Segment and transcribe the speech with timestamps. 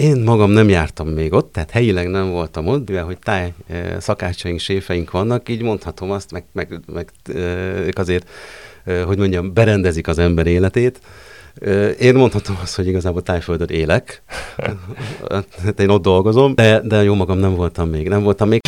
[0.00, 3.52] Én magam nem jártam még ott, tehát helyileg nem voltam ott, mivel hogy táj
[3.98, 7.08] szakácsaink, séfeink vannak, így mondhatom azt, meg, meg, meg
[7.86, 8.28] ők azért,
[9.04, 11.00] hogy mondjam, berendezik az ember életét.
[11.98, 14.22] Én mondhatom azt, hogy igazából tájföldön élek.
[15.62, 18.08] hát én ott dolgozom, de, de jó magam nem voltam még.
[18.08, 18.60] Nem voltam még.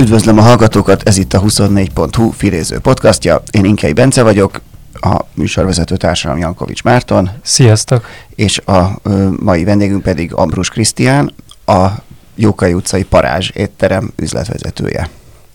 [0.00, 3.42] Üdvözlöm a hallgatókat, ez itt a 24.hu filéző podcastja.
[3.50, 4.60] Én Inkei Bence vagyok,
[4.92, 7.30] a műsorvezető társam Jankovics Márton.
[7.42, 8.06] Sziasztok!
[8.34, 11.34] És a ö, mai vendégünk pedig Ambrus Krisztián,
[11.66, 11.86] a
[12.34, 15.10] Jókai utcai Parázs étterem üzletvezetője.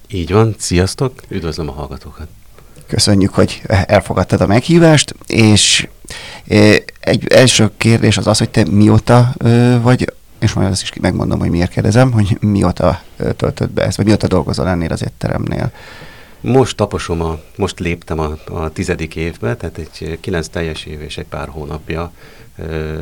[0.08, 2.28] Így van, sziasztok, üdvözlöm a hallgatókat.
[2.88, 5.88] Köszönjük, hogy elfogadtad a meghívást, és
[7.00, 9.34] egy első kérdés az az, hogy te mióta
[9.82, 13.02] vagy és majd azt is megmondom, hogy miért kérdezem, hogy mióta
[13.36, 15.72] töltött be ezt, vagy mióta dolgozol ennél az étteremnél.
[16.42, 21.18] Most taposom, a, most léptem a, a tizedik évbe, tehát egy kilenc teljes év és
[21.18, 22.12] egy pár hónapja
[22.58, 22.96] ö,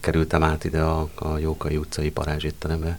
[0.00, 2.98] kerültem át ide a, a Jókai utcai parázsétterembe.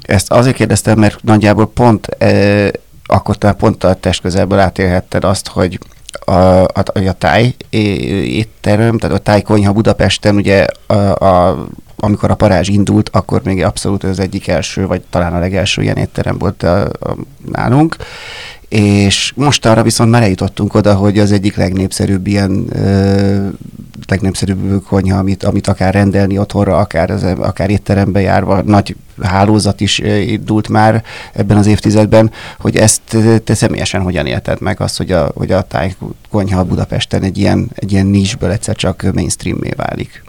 [0.00, 2.70] Ezt azért kérdeztem, mert nagyjából pont e,
[3.04, 5.78] akkor te pont a test közelből átélhetted azt, hogy
[6.24, 12.68] a, a, a táj étterem, tehát a tájkonyha Budapesten ugye a, a amikor a parázs
[12.68, 16.84] indult, akkor még abszolút az egyik első, vagy talán a legelső ilyen étterem volt a,
[16.84, 17.16] a,
[17.52, 17.96] nálunk,
[18.68, 23.48] és most arra viszont már eljutottunk oda, hogy az egyik legnépszerűbb ilyen ö,
[24.06, 29.98] legnépszerűbb konyha, amit, amit akár rendelni otthonra, akár, az, akár étterembe járva, nagy hálózat is
[30.26, 35.30] indult már ebben az évtizedben, hogy ezt te személyesen hogyan élted meg, azt, hogy a,
[35.34, 40.25] hogy a tájkonyha Budapesten egy ilyen, egy ilyen nisből egyszer csak mainstream válik?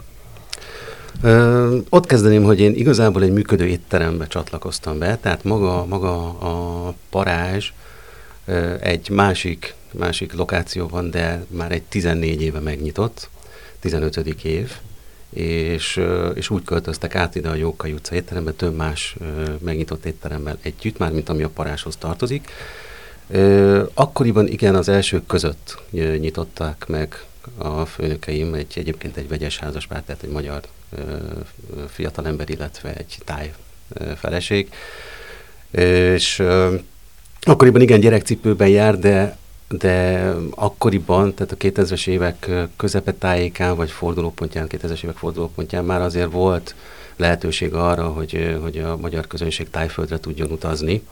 [1.22, 6.94] Ö, ott kezdeném, hogy én igazából egy működő étterembe csatlakoztam be, tehát maga, maga a
[7.10, 7.72] parázs
[8.44, 13.28] ö, egy másik, másik lokáció van, de már egy 14 éve megnyitott,
[13.80, 14.16] 15.
[14.42, 14.72] év,
[15.30, 16.00] és,
[16.34, 19.16] és úgy költöztek át ide a Jókai utca étterembe, több más
[19.58, 22.50] megnyitott étteremmel együtt, már mint ami a paráshoz tartozik.
[23.94, 25.78] Akkoriban igen, az elsők között
[26.18, 27.24] nyitották meg
[27.56, 30.60] a főnökeim, egy, egyébként egy vegyes házaspár, tehát egy magyar
[31.88, 33.54] fiatalember, illetve egy táj
[34.16, 34.70] feleség.
[35.70, 36.42] És
[37.40, 39.36] akkoriban igen gyerekcipőben jár, de
[39.68, 46.74] de akkoriban, tehát a 2000-es évek közepetájékán, vagy fordulópontján, 2000-es évek fordulópontján már azért volt
[47.16, 51.02] lehetőség arra, hogy, hogy a magyar közönség tájföldre tudjon utazni.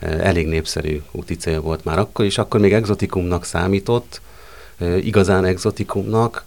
[0.00, 4.20] Elég népszerű úti cél volt már akkor, és akkor még exotikumnak számított,
[5.00, 6.44] igazán exotikumnak,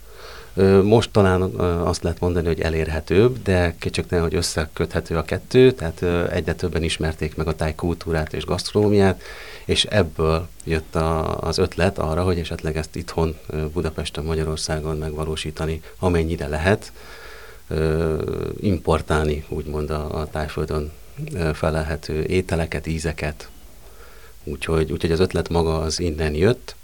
[0.84, 6.54] most talán azt lehet mondani, hogy elérhetőbb, de kétségtelen, hogy összeköthető a kettő, tehát egyre
[6.54, 9.22] többen ismerték meg a tájkultúrát és gasztronómiát,
[9.66, 13.38] és ebből jött a, az ötlet arra, hogy esetleg ezt itthon
[13.74, 16.92] Budapesten, Magyarországon megvalósítani, amennyire lehet,
[18.60, 20.92] importálni úgymond a, a tájföldön
[21.54, 23.50] felelhető ételeket, ízeket.
[24.44, 26.76] Úgyhogy, úgyhogy az ötlet maga az innen jött,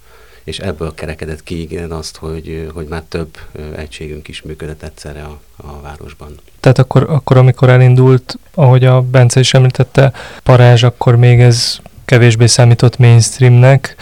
[0.47, 3.37] és ebből kerekedett ki igen azt, hogy, hogy már több
[3.75, 6.35] egységünk is működött egyszerre a, a városban.
[6.59, 10.11] Tehát akkor, akkor, amikor elindult, ahogy a Bence is említette,
[10.43, 13.95] parázs, akkor még ez kevésbé számított mainstreamnek.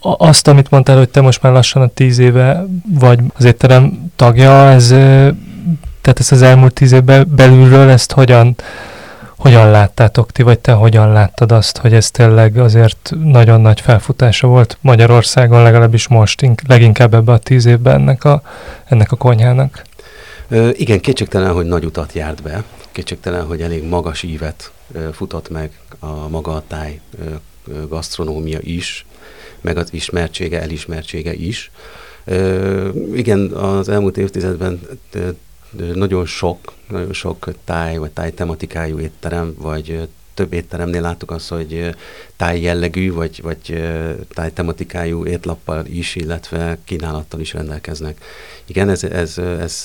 [0.00, 2.66] Azt, amit mondtál, hogy te most már lassan a tíz éve
[2.98, 4.88] vagy az étterem tagja, ez,
[6.00, 8.56] tehát ezt az elmúlt tíz évben belülről ezt hogyan
[9.42, 14.46] hogyan láttátok ti, vagy te hogyan láttad azt, hogy ez tényleg azért nagyon nagy felfutása
[14.46, 18.42] volt Magyarországon, legalábbis most, leginkább ebbe a tíz évben ennek a,
[18.84, 19.82] ennek a konyhának?
[20.48, 25.50] Ö, igen, kétségtelen, hogy nagy utat járt be, kétségtelen, hogy elég magas ívet ö, futott
[25.50, 29.06] meg a maga a táj ö, gasztronómia is,
[29.60, 31.70] meg az ismertsége, elismertsége is.
[32.24, 34.80] Ö, igen, az elmúlt évtizedben
[35.94, 41.94] nagyon sok, nagyon sok táj vagy táj tematikájú étterem, vagy több étteremnél láttuk azt, hogy
[42.36, 43.90] táj jellegű, vagy, vagy
[44.34, 48.24] táj tematikájú étlappal is, illetve kínálattal is rendelkeznek.
[48.64, 49.84] Igen, ez, ez, ez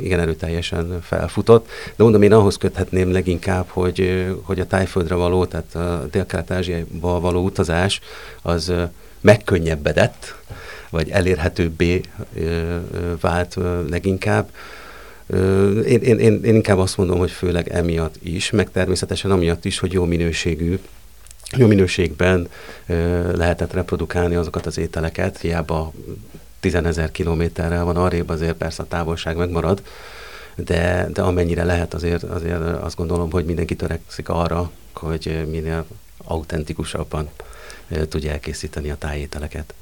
[0.00, 1.66] igen erőteljesen felfutott,
[1.96, 7.44] de mondom, én ahhoz köthetném leginkább, hogy, hogy a tájföldre való, tehát a Dél-Kelet-Ázsiába való
[7.44, 8.00] utazás
[8.42, 8.72] az
[9.20, 10.34] megkönnyebbedett,
[10.90, 12.00] vagy elérhetőbbé
[13.20, 13.56] vált
[13.88, 14.50] leginkább,
[15.86, 19.78] én, én, én, én inkább azt mondom, hogy főleg emiatt is, meg természetesen amiatt is,
[19.78, 20.78] hogy jó minőségű
[21.56, 22.48] jó minőségben
[23.34, 25.92] lehetett reprodukálni azokat az ételeket, hiába
[26.60, 29.82] 10 ezer kilométerrel van arrébb, azért persze a távolság megmarad,
[30.54, 35.86] de, de amennyire lehet, azért, azért azt gondolom, hogy mindenki törekszik arra, hogy minél
[36.24, 37.28] autentikusabban
[38.08, 39.74] tudja elkészíteni a tájételeket.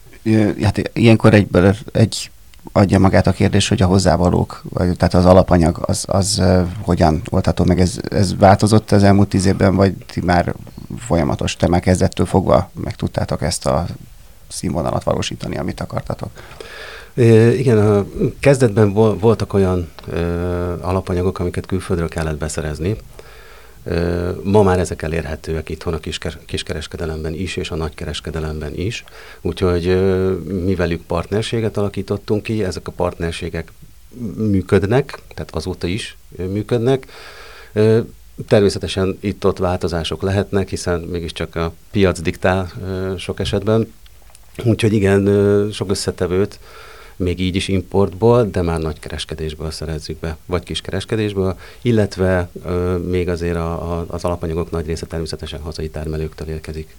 [0.62, 2.30] Hát ilyenkor egyből egy
[2.76, 6.42] adja magát a kérdés, hogy a hozzávalók, vagy, tehát az alapanyag, az, az
[6.82, 7.80] hogyan oldható meg.
[7.80, 10.54] Ez, ez változott az elmúlt tíz évben, vagy ti már
[10.98, 13.86] folyamatos, te már kezdettől fogva meg tudtátok ezt a
[14.48, 16.30] színvonalat valósítani, amit akartatok?
[17.56, 18.06] igen, a
[18.40, 20.20] kezdetben voltak olyan ö,
[20.80, 22.96] alapanyagok, amiket külföldről kellett beszerezni.
[24.42, 29.04] Ma már ezek elérhetőek itthon a kisker, kiskereskedelemben is, és a nagykereskedelemben is.
[29.40, 29.84] Úgyhogy
[30.64, 33.72] mi velük partnerséget alakítottunk ki, ezek a partnerségek
[34.36, 37.06] működnek, tehát azóta is működnek.
[38.48, 42.72] Természetesen itt-ott változások lehetnek, hiszen mégiscsak a piac diktál
[43.18, 43.92] sok esetben.
[44.64, 46.58] Úgyhogy igen, sok összetevőt
[47.16, 52.96] még így is importból, de már nagy kereskedésből szerezzük be, vagy kis kereskedésből, illetve ö,
[52.96, 56.94] még azért a, a, az alapanyagok nagy része természetesen hazai termelőktől érkezik.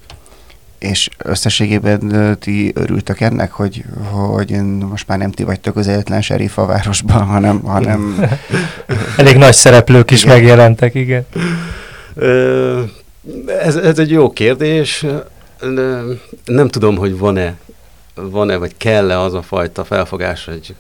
[0.80, 6.58] És összességében ti örültek ennek, hogy, hogy most már nem ti vagytok az egyetlen serif
[6.58, 7.62] a városban, hanem...
[7.62, 8.20] hanem...
[9.18, 10.36] Elég nagy szereplők is igen.
[10.36, 11.26] megjelentek, igen.
[13.62, 15.06] Ez, ez egy jó kérdés.
[16.46, 17.56] Nem tudom, hogy van-e
[18.22, 20.76] van-e, vagy kell-e az a fajta felfogás, hogy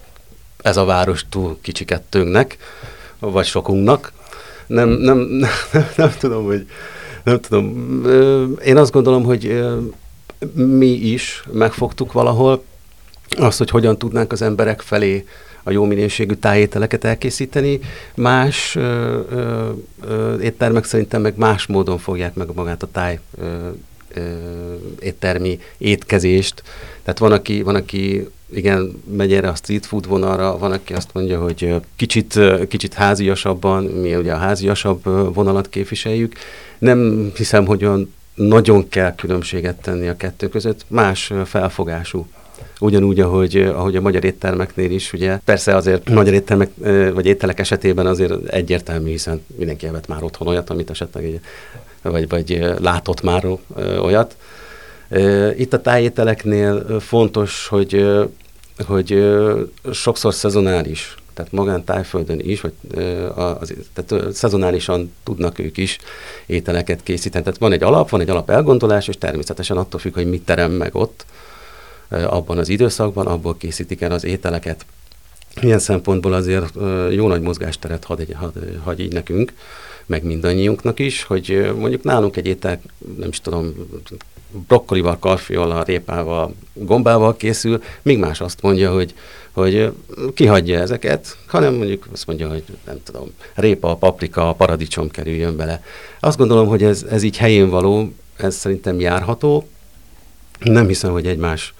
[0.62, 2.57] ez a város túl kicsikettőnknek,
[3.19, 4.12] vagy sokunknak.
[4.68, 5.18] Nem, nem,
[5.72, 6.68] nem, nem tudom, hogy
[7.24, 8.04] nem tudom.
[8.66, 9.63] Én azt gondolom, hogy
[10.54, 12.63] mi is megfogtuk valahol
[13.38, 15.25] azt, hogy hogyan tudnánk az emberek felé
[15.63, 17.80] a jó minőségű tájételeket elkészíteni.
[18.16, 19.19] Más ö,
[20.01, 23.69] ö, éttermek szerintem meg más módon fogják meg magát a táj ö,
[25.00, 26.64] éttermi étkezést
[27.08, 31.10] tehát van, aki, van, aki igen, megy erre a street food vonalra, van, aki azt
[31.14, 35.04] mondja, hogy kicsit, kicsit háziasabban, mi ugye a háziasabb
[35.34, 36.36] vonalat képviseljük.
[36.78, 42.28] Nem hiszem, hogy olyan nagyon kell különbséget tenni a kettő között, más felfogású.
[42.80, 46.69] Ugyanúgy, ahogy, ahogy a magyar éttermeknél is, ugye persze azért magyar éttermek
[47.14, 51.40] vagy ételek esetében azért egyértelmű, hiszen mindenki evett már otthon olyat, amit esetleg
[52.12, 53.45] vagy, vagy látott már
[54.00, 54.36] olyat,
[55.57, 58.06] itt a tájételeknél fontos, hogy,
[58.86, 59.36] hogy
[59.92, 62.74] sokszor szezonális, tehát magán tájföldön is, vagy
[63.36, 65.98] az, tehát szezonálisan tudnak ők is
[66.45, 67.44] ételeket készíteni.
[67.44, 70.71] Tehát van egy alap, van egy alap elgondolás, és természetesen attól függ, hogy mit terem
[70.71, 71.25] meg ott,
[72.09, 74.86] abban az időszakban, abból készítik el az ételeket.
[75.62, 76.74] Ilyen szempontból azért
[77.12, 79.54] jó nagy mozgásteret hagy, hagy, hagy így nekünk,
[80.07, 82.81] meg mindannyiunknak is, hogy mondjuk nálunk egy étel,
[83.18, 83.74] nem is tudom,
[84.68, 89.13] brokkolival, karfiollal, répával, gombával készül, míg más azt mondja, hogy,
[89.51, 89.92] hogy
[90.33, 95.83] kihagyja ezeket, hanem mondjuk azt mondja, hogy nem tudom, répa, paprika, paradicsom kerüljön bele.
[96.19, 99.68] Azt gondolom, hogy ez, ez így helyén való, ez szerintem járható.
[100.59, 101.74] Nem hiszem, hogy egymás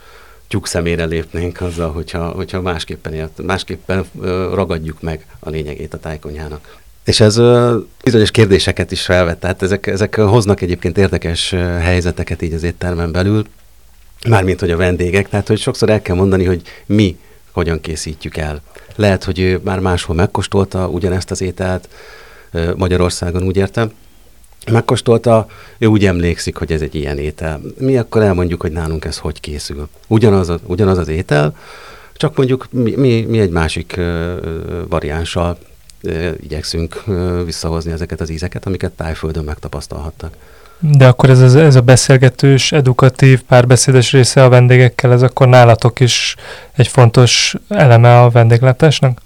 [0.48, 4.06] tyúk szemére lépnénk azzal, hogyha, hogyha másképpen, élt, másképpen
[4.54, 6.78] ragadjuk meg a lényegét a tájkonyhának.
[7.08, 7.42] És ez
[8.04, 11.50] bizonyos kérdéseket is felvet, tehát ezek, ezek hoznak egyébként érdekes
[11.80, 13.46] helyzeteket így az éttermen belül,
[14.28, 17.18] mármint, hogy a vendégek, tehát hogy sokszor el kell mondani, hogy mi
[17.52, 18.62] hogyan készítjük el.
[18.96, 21.90] Lehet, hogy ő már máshol megkóstolta ugyanezt az ételt,
[22.76, 23.92] Magyarországon úgy értem,
[24.72, 27.62] megkóstolta, ő úgy emlékszik, hogy ez egy ilyen étel.
[27.78, 29.88] Mi akkor elmondjuk, hogy nálunk ez hogy készül.
[30.08, 31.56] Ugyanaz, a, ugyanaz az étel,
[32.14, 34.34] csak mondjuk mi, mi, mi egy másik uh,
[34.90, 35.58] variánssal
[36.42, 37.04] igyekszünk
[37.46, 40.34] visszahozni ezeket az ízeket, amiket tájföldön megtapasztalhattak.
[40.80, 46.36] De akkor ez, ez a beszélgetős, edukatív, párbeszédes része a vendégekkel, ez akkor nálatok is
[46.76, 49.22] egy fontos eleme a vendéglátásnak?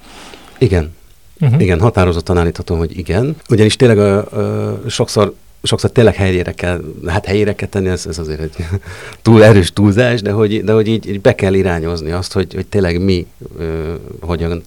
[0.58, 0.96] Igen.
[1.40, 1.62] Uh-huh.
[1.62, 3.36] Igen, határozottan állíthatom, hogy igen.
[3.50, 5.34] Ugyanis tényleg a, a, sokszor
[5.64, 8.56] sokszor tényleg helyére kell, hát helyére kell tenni, ez, ez azért egy
[9.22, 12.66] túl erős túlzás, de hogy, de hogy így, így be kell irányozni azt, hogy, hogy
[12.66, 14.64] tényleg mi ö, hogyan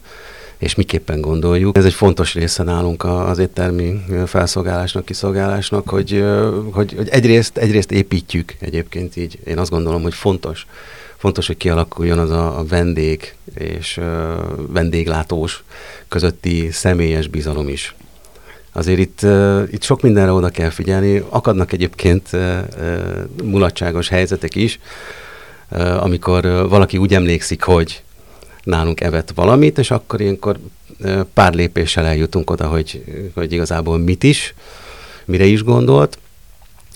[0.65, 1.77] és miképpen gondoljuk.
[1.77, 6.25] Ez egy fontos része nálunk az éttermi felszolgálásnak, kiszolgálásnak, hogy,
[6.71, 9.39] hogy, hogy egyrészt, egyrészt építjük egyébként így.
[9.47, 10.67] Én azt gondolom, hogy fontos,
[11.17, 14.05] fontos, hogy kialakuljon az a, a vendég és uh,
[14.69, 15.63] vendéglátós
[16.09, 17.95] közötti személyes bizalom is.
[18.73, 21.25] Azért itt, uh, itt sok mindenre oda kell figyelni.
[21.29, 22.59] Akadnak egyébként uh,
[23.43, 24.79] mulatságos helyzetek is,
[26.01, 28.04] amikor valaki úgy emlékszik, hogy
[28.65, 30.59] nálunk evett valamit, és akkor ilyenkor
[31.35, 33.05] pár lépéssel eljutunk oda, hogy,
[33.35, 34.55] hogy igazából mit is,
[35.25, 36.19] mire is gondolt,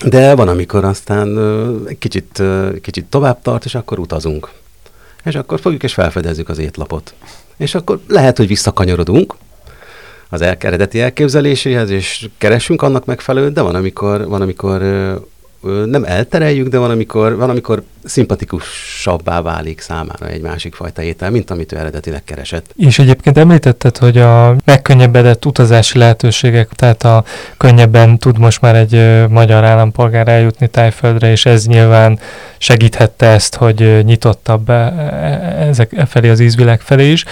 [0.05, 1.37] de van, amikor aztán
[1.99, 2.43] kicsit,
[2.81, 4.49] kicsit tovább tart, és akkor utazunk.
[5.23, 7.13] És akkor fogjuk és felfedezzük az étlapot.
[7.57, 9.35] És akkor lehet, hogy visszakanyarodunk
[10.29, 14.81] az eredeti elképzeléséhez, és keresünk annak megfelelőt, de van, amikor, van, amikor
[15.85, 21.49] nem eltereljük, de van amikor, van, amikor szimpatikusabbá válik számára egy másik fajta étel, mint
[21.49, 22.73] amit ő eredetileg keresett.
[22.75, 27.23] És egyébként említetted, hogy a megkönnyebbedett utazási lehetőségek, tehát a
[27.57, 32.19] könnyebben tud most már egy magyar állampolgár eljutni Tájföldre, és ez nyilván
[32.57, 37.25] segíthette ezt, hogy nyitottabb e, e, ezek e felé az ízvilág felé is.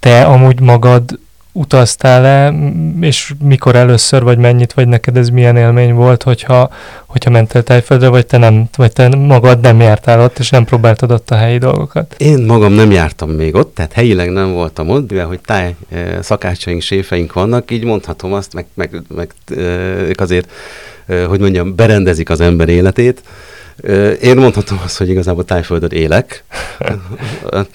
[0.00, 1.18] Te amúgy magad
[1.52, 2.54] utaztál-e,
[3.00, 6.70] és mikor először, vagy mennyit, vagy neked ez milyen élmény volt, hogyha,
[7.06, 11.12] hogyha mentél Tájföldre, vagy te, nem, vagy te magad nem jártál ott, és nem próbáltad
[11.12, 12.14] ott a helyi dolgokat?
[12.18, 15.74] Én magam nem jártam még ott, tehát helyileg nem voltam ott, mivel hogy táj
[16.20, 19.30] szakácsaink, séfeink vannak, így mondhatom azt, meg, meg, meg
[20.08, 20.50] ők azért,
[21.26, 23.22] hogy mondjam, berendezik az ember életét,
[24.22, 26.44] én mondhatom azt, hogy igazából tájföldön élek,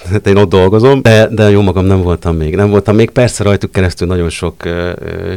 [0.10, 2.56] hát én ott dolgozom, de, de jó magam nem voltam még.
[2.56, 4.64] Nem voltam még, persze rajtuk keresztül nagyon sok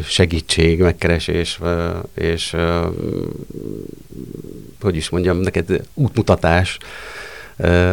[0.05, 1.61] segítség, megkeresés,
[2.15, 2.57] és
[4.81, 6.79] hogy is mondjam, neked útmutatás,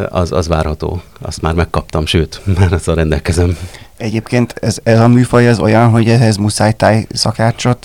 [0.08, 1.02] az, az várható.
[1.20, 3.58] Azt már megkaptam, sőt, már az a rendelkezem.
[3.98, 7.84] Egyébként ez, ez a műfaj ez olyan, hogy ehhez muszáj táj szakácsot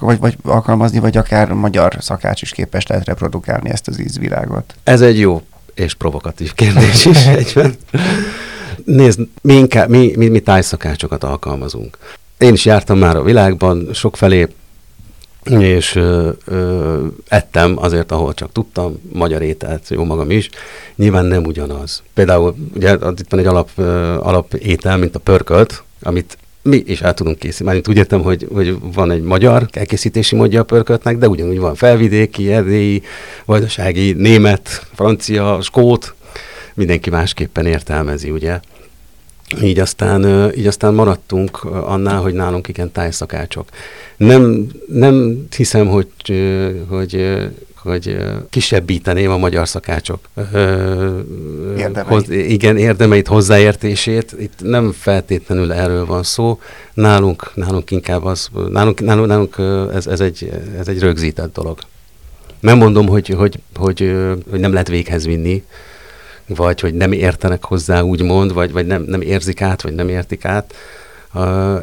[0.00, 4.74] vagy, vagy alkalmazni, vagy akár magyar szakács is képes lehet reprodukálni ezt az ízvilágot?
[4.84, 5.42] Ez egy jó
[5.74, 7.74] és provokatív kérdés is egyben.
[8.84, 11.98] Nézd, mi, inkább, mi, mi, mi tájszakácsokat alkalmazunk.
[12.38, 14.48] Én is jártam már a világban, sokfelé
[15.44, 20.48] és ö, ö, ettem azért, ahol csak tudtam, magyar ételt, jó magam is,
[20.96, 22.02] nyilván nem ugyanaz.
[22.14, 27.00] Például ugye itt van egy alap, ö, alap étel, mint a pörkölt, amit mi is
[27.00, 27.64] el tudunk készíteni.
[27.64, 31.74] Mármint úgy értem, hogy, hogy van egy magyar elkészítési módja a pörköltnek, de ugyanúgy van
[31.74, 33.02] felvidéki, erdélyi,
[33.44, 36.14] vajdasági, német, francia, skót,
[36.74, 38.60] mindenki másképpen értelmezi, ugye.
[39.60, 43.68] Így aztán, így aztán maradtunk annál, hogy nálunk igen tájszakácsok.
[44.16, 46.08] Nem, nem hiszem, hogy,
[46.88, 47.38] hogy,
[47.82, 48.16] hogy
[48.50, 50.20] kisebbíteném a magyar szakácsok
[51.76, 52.06] érdemeit.
[52.06, 54.36] Hoz, igen, érdemeit, hozzáértését.
[54.38, 56.60] Itt nem feltétlenül erről van szó.
[56.94, 59.56] Nálunk, nálunk inkább az, nálunk, nálunk, nálunk
[59.94, 61.78] ez, ez, egy, ez egy rögzített dolog.
[62.60, 64.14] Nem mondom, hogy, hogy, hogy,
[64.50, 65.62] hogy nem lehet véghez vinni,
[66.54, 70.44] vagy hogy nem értenek hozzá, úgymond, vagy, vagy nem, nem érzik át, vagy nem értik
[70.44, 70.74] át.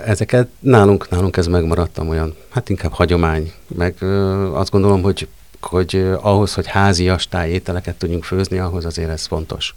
[0.06, 4.04] Ezeket nálunk, nálunk ez megmaradtam olyan, hát inkább hagyomány, meg
[4.54, 5.28] azt gondolom, hogy,
[5.62, 9.76] hogy ahhoz, hogy házias tájételeket tudjunk főzni, ahhoz azért ez fontos.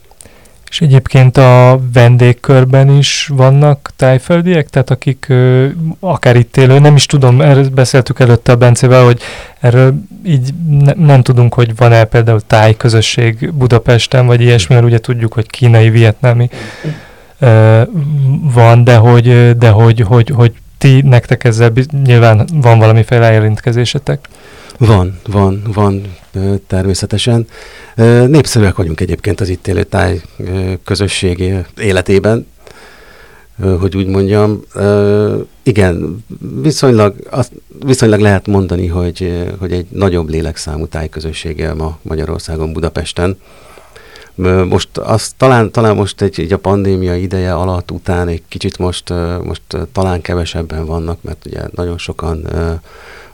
[0.73, 5.67] És egyébként a vendégkörben is vannak tájföldiek, tehát akik ö,
[6.00, 9.21] akár itt élő, nem is tudom, erről beszéltük előtte a Bencével, hogy
[9.61, 15.33] erről így ne, nem tudunk, hogy van-e például tájközösség Budapesten, vagy ilyesmi, mert ugye tudjuk,
[15.33, 16.49] hogy kínai, vietnámi
[18.52, 21.73] van, de hogy, de hogy, hogy, hogy ti, nektek ezzel
[22.05, 24.29] nyilván van valamiféle jelentkezésetek.
[24.87, 26.17] Van, van, van
[26.67, 27.47] természetesen.
[28.27, 30.23] Népszerűek vagyunk egyébként az itt élő táj
[30.85, 32.47] közösség életében,
[33.81, 34.62] hogy úgy mondjam.
[35.62, 36.25] Igen,
[36.62, 37.15] viszonylag,
[37.85, 43.39] viszonylag lehet mondani, hogy, hogy egy nagyobb lélekszámú tájközössége ma Magyarországon, Budapesten.
[44.69, 49.12] Most azt, talán, talán most egy, egy a pandémia ideje alatt, után egy kicsit most,
[49.45, 49.62] most
[49.93, 52.49] talán kevesebben vannak, mert ugye nagyon sokan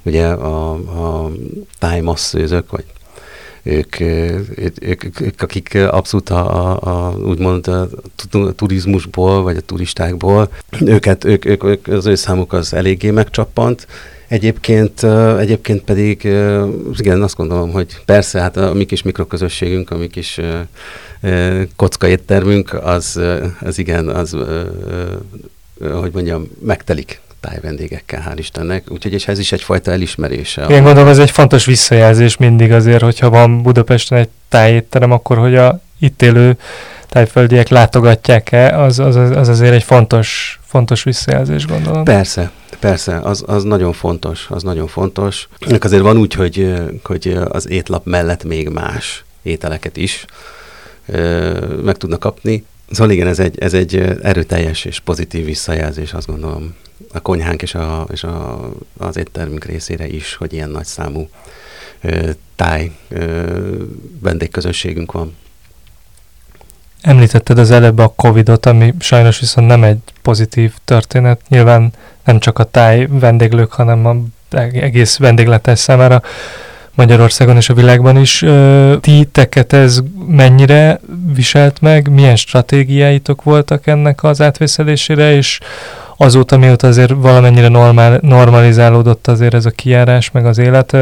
[0.02, 1.31] ugye a, a
[1.78, 2.85] tájmasszőzök, vagy
[3.62, 7.88] ők, ők, ők, akik abszolút a, a, a úgymond a
[8.57, 10.50] turizmusból, vagy a turistákból,
[10.81, 13.87] őket, ők, ők, ők, az ő számuk az eléggé megcsappant.
[14.28, 15.05] Egyébként,
[15.38, 16.23] egyébként pedig,
[16.97, 20.40] igen, azt gondolom, hogy persze, hát a mi kis mikroközösségünk, a mi kis
[21.76, 23.21] kocka éttermünk, az,
[23.61, 24.37] az igen, az,
[25.93, 28.90] hogy mondjam, megtelik tájvendégekkel, hál' Istennek.
[28.90, 30.66] Úgyhogy és ez is egyfajta elismerése.
[30.66, 35.57] Én gondolom, ez egy fontos visszajelzés mindig azért, hogyha van Budapesten egy tájétterem, akkor hogy
[35.57, 36.57] a itt élő
[37.09, 42.04] tájföldiek látogatják-e, az, az, az azért egy fontos, fontos visszajelzés, gondolom.
[42.04, 45.49] Persze, persze, az, az nagyon fontos, az nagyon fontos.
[45.78, 50.25] Azért van úgy, hogy, hogy az étlap mellett még más ételeket is
[51.83, 52.64] meg tudnak kapni.
[52.90, 56.75] Szóval igen, ez egy, ez egy erőteljes és pozitív visszajelzés, azt gondolom
[57.12, 58.68] a konyhánk és, a, és a,
[58.99, 61.28] az éttermünk részére is, hogy ilyen nagy számú
[62.00, 63.42] ö, táj ö,
[64.21, 65.37] vendégközösségünk van.
[67.00, 71.40] Említetted az előbb a Covid-ot, ami sajnos viszont nem egy pozitív történet.
[71.49, 71.92] Nyilván
[72.25, 74.16] nem csak a táj vendéglők, hanem a
[74.73, 76.23] egész vendégletes számára
[76.99, 78.45] Magyarországon és a világban is.
[79.00, 81.00] Ti teket ez mennyire
[81.35, 82.11] viselt meg?
[82.11, 85.61] Milyen stratégiáitok voltak ennek az átvészelésére, és
[86.17, 90.97] azóta, mióta azért valamennyire normál, normalizálódott azért ez a kiárás, meg az élet,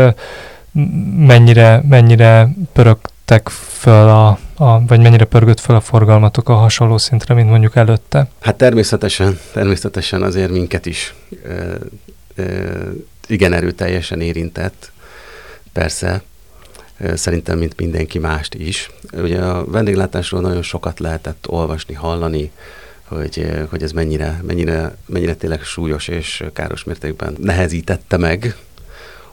[1.26, 3.48] mennyire, mennyire pörögtek
[3.78, 8.28] föl a, a, vagy mennyire pörgött föl a forgalmatok a hasonló szintre, mint mondjuk előtte?
[8.40, 11.74] Hát természetesen, természetesen azért minket is ö,
[12.34, 12.44] ö,
[13.26, 14.92] igen erőteljesen érintett,
[15.76, 16.22] persze,
[17.14, 18.90] szerintem, mint mindenki mást is.
[19.12, 22.50] Ugye a vendéglátásról nagyon sokat lehetett olvasni, hallani,
[23.04, 28.56] hogy, hogy ez mennyire, mennyire, mennyire tényleg súlyos és káros mértékben nehezítette meg.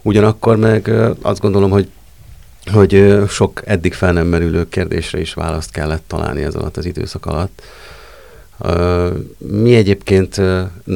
[0.02, 1.90] Ugyanakkor meg azt gondolom, hogy
[2.72, 7.26] hogy sok eddig fel nem merülő kérdésre is választ kellett találni ez alatt az időszak
[7.26, 7.62] alatt.
[9.38, 10.42] Mi egyébként,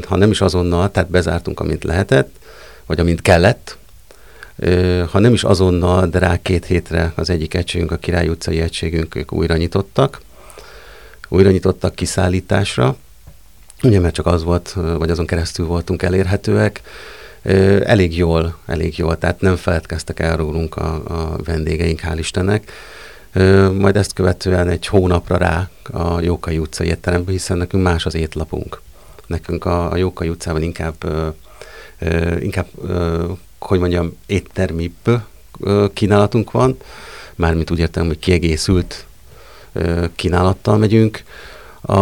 [0.07, 2.35] ha nem is azonnal, tehát bezártunk, amint lehetett,
[2.85, 3.77] vagy amint kellett,
[5.11, 9.15] ha nem is azonnal, de rá két hétre az egyik egységünk, a Király utcai egységünk,
[9.15, 10.21] ők újra nyitottak,
[11.29, 12.95] újra nyitottak kiszállításra,
[13.83, 16.81] ugye mert csak az volt, vagy azon keresztül voltunk elérhetőek,
[17.83, 22.71] elég jól, elég jól, tehát nem feledkeztek el rólunk a, a vendégeink, hál' Istennek.
[23.73, 28.81] Majd ezt követően egy hónapra rá a Jókai utcai étterembe, hiszen nekünk más az étlapunk.
[29.27, 30.95] Nekünk a, a Jókai utcában inkább,
[32.39, 32.67] inkább
[33.59, 35.21] hogy mondjam, éttermibb
[35.93, 36.77] kínálatunk van,
[37.35, 39.05] mármint úgy értem, hogy kiegészült
[40.15, 41.23] kínálattal megyünk.
[41.81, 41.95] A,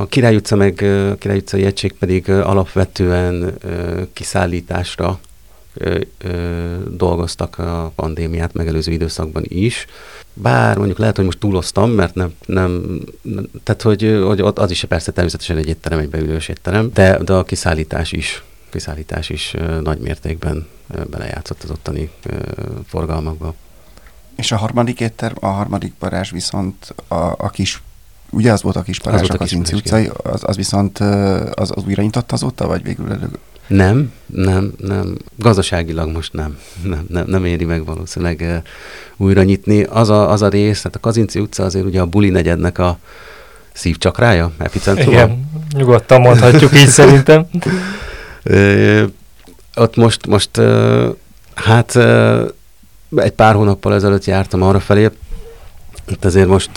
[0.00, 0.82] a Király utca meg
[1.12, 3.54] a Király utcai egység pedig alapvetően
[4.12, 5.20] kiszállításra
[6.88, 9.86] dolgoztak a pandémiát megelőző időszakban is.
[10.34, 13.00] Bár mondjuk lehet, hogy most túloztam, mert nem, nem
[13.62, 17.44] tehát hogy, hogy az is persze természetesen egy étterem, egy beülős étterem, de, de a
[17.44, 20.66] kiszállítás is, kiszállítás is nagy mértékben
[21.10, 22.10] belejátszott az ottani
[22.86, 23.54] forgalmakba.
[24.36, 27.82] És a harmadik étterm, a harmadik parázs viszont a, a kis
[28.34, 30.98] Ugye az volt a kis parázs, az, az Inci utcai, az, az viszont
[31.54, 33.28] az, az újra nyitott azóta, vagy végül elő?
[33.66, 35.16] Nem, nem, nem.
[35.36, 36.58] Gazdaságilag most nem.
[36.82, 38.56] Nem, nem, nem éri meg valószínűleg uh,
[39.16, 39.82] újra nyitni.
[39.82, 42.98] Az a, az a rész, hát a Kazinci utca azért ugye a Buli negyednek a
[43.72, 45.12] szívcsakrája, epicentrum.
[45.12, 47.46] Igen, nyugodtan mondhatjuk így szerintem.
[49.74, 50.60] Ott most, most
[51.54, 51.96] hát
[53.16, 55.10] egy pár hónappal ezelőtt jártam arra felé,
[56.08, 56.70] itt azért most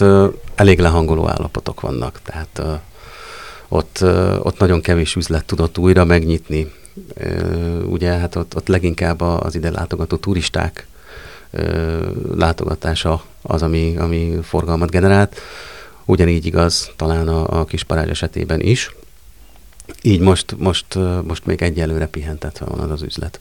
[0.56, 2.82] elég lehangoló állapotok vannak, tehát
[3.68, 4.00] ott,
[4.40, 6.72] ott nagyon kevés üzlet tudott újra megnyitni.
[7.86, 10.88] Ugye hát ott, ott leginkább az ide látogató turisták
[12.36, 15.40] látogatása az, ami, ami forgalmat generált.
[16.06, 18.96] Ugyanígy igaz talán a, a Kisparázs esetében is.
[20.02, 20.86] Így most, most,
[21.24, 23.40] most még egyelőre pihentetve van az az üzlet.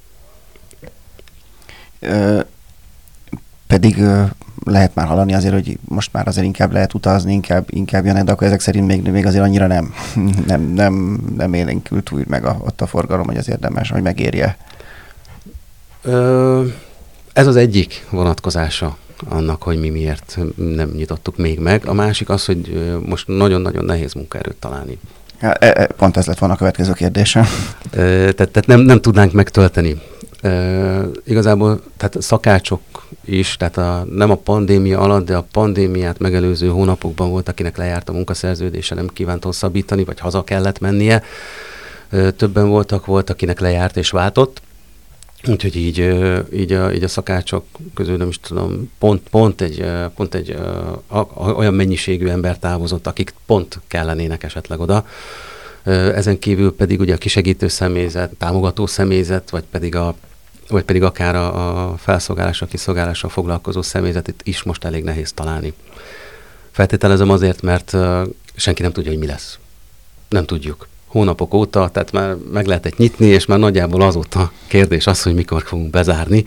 [3.66, 3.96] Pedig
[4.64, 8.32] lehet már hallani azért, hogy most már azért inkább lehet utazni, inkább, inkább jönnek, de
[8.32, 9.94] akkor ezek szerint még, még azért annyira nem,
[10.46, 10.94] nem, nem,
[11.36, 14.56] nem élénkült úgy meg a, ott a forgalom, hogy az érdemes, hogy megérje.
[16.02, 16.66] Ö,
[17.32, 18.96] ez az egyik vonatkozása
[19.28, 21.86] annak, hogy mi miért nem nyitottuk még meg.
[21.86, 24.98] A másik az, hogy most nagyon-nagyon nehéz munkaerőt találni.
[25.44, 27.46] E, e, pont ez lett volna a következő kérdése.
[27.90, 30.00] Tehát, tehát nem, nem tudnánk megtölteni
[31.24, 32.80] igazából tehát szakácsok
[33.24, 38.08] is, tehát a, nem a pandémia alatt, de a pandémiát megelőző hónapokban volt, akinek lejárt
[38.08, 41.22] a munkaszerződése, nem kívánt hosszabbítani, vagy haza kellett mennie.
[42.36, 44.62] Többen voltak, volt, akinek lejárt és váltott.
[45.48, 45.98] Úgyhogy így,
[46.52, 50.56] így, a, így a szakácsok közül nem is tudom, pont, pont egy, pont egy
[51.56, 55.06] olyan mennyiségű ember távozott, akik pont kellenének esetleg oda.
[55.84, 60.14] Ezen kívül pedig ugye a kisegítő személyzet, támogató személyzet, vagy pedig a
[60.68, 65.72] vagy pedig akár a, a felszolgálásra, kiszolgálásra foglalkozó személyzetet is most elég nehéz találni.
[66.70, 67.96] Feltételezem azért, mert
[68.54, 69.58] senki nem tudja, hogy mi lesz.
[70.28, 70.88] Nem tudjuk.
[71.14, 75.62] Hónapok óta, tehát már meg lehetett nyitni, és már nagyjából azóta kérdés az, hogy mikor
[75.62, 76.44] fogunk bezárni.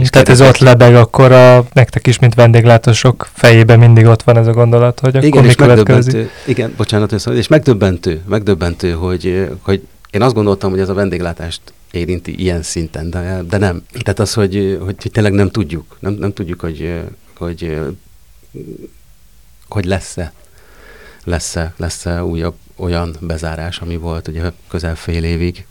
[0.00, 4.36] És tehát ez ott lebeg, akkor a, nektek is, mint vendéglátósok fejében mindig ott van
[4.36, 6.30] ez a gondolat, hogy akkor igen, mi következik.
[6.46, 11.60] Igen, bocsánat, és megdöbbentő, megdöbbentő, hogy, hogy én azt gondoltam, hogy ez a vendéglátást
[11.90, 13.82] érinti ilyen szinten, de, de nem.
[13.92, 17.00] Tehát az, hogy, hogy, hogy tényleg nem tudjuk, nem, nem tudjuk, hogy,
[17.38, 17.78] hogy,
[19.68, 20.32] hogy lesz-e,
[21.30, 25.66] lesz-e, lesz-e újabb olyan bezárás, ami volt ugye közel fél évig.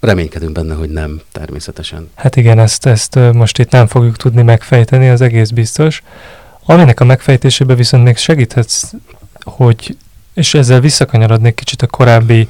[0.00, 2.10] Reménykedünk benne, hogy nem, természetesen.
[2.14, 6.02] Hát igen, ezt, ezt most itt nem fogjuk tudni megfejteni, az egész biztos.
[6.66, 8.92] Aminek a megfejtésébe viszont még segíthetsz,
[9.44, 9.96] hogy,
[10.34, 12.48] és ezzel visszakanyarodnék kicsit a korábbi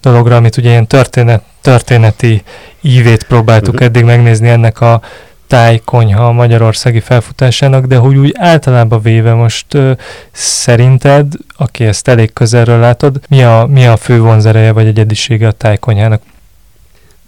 [0.00, 2.42] dologra, amit ugye ilyen történet, történeti
[2.80, 3.88] ívét próbáltuk uh-huh.
[3.88, 5.02] eddig megnézni ennek a
[5.46, 9.92] tájkonyha magyarországi felfutásának, de hogy úgy általában véve most ö,
[10.32, 15.52] szerinted, aki ezt elég közelről látod, mi a, mi a fő vonzereje vagy egyedisége a
[15.52, 16.22] tájkonyhának?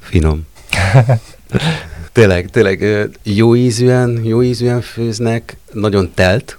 [0.00, 0.46] Finom.
[2.12, 6.58] tényleg, tényleg jó ízűen, jó ízűen főznek, nagyon telt,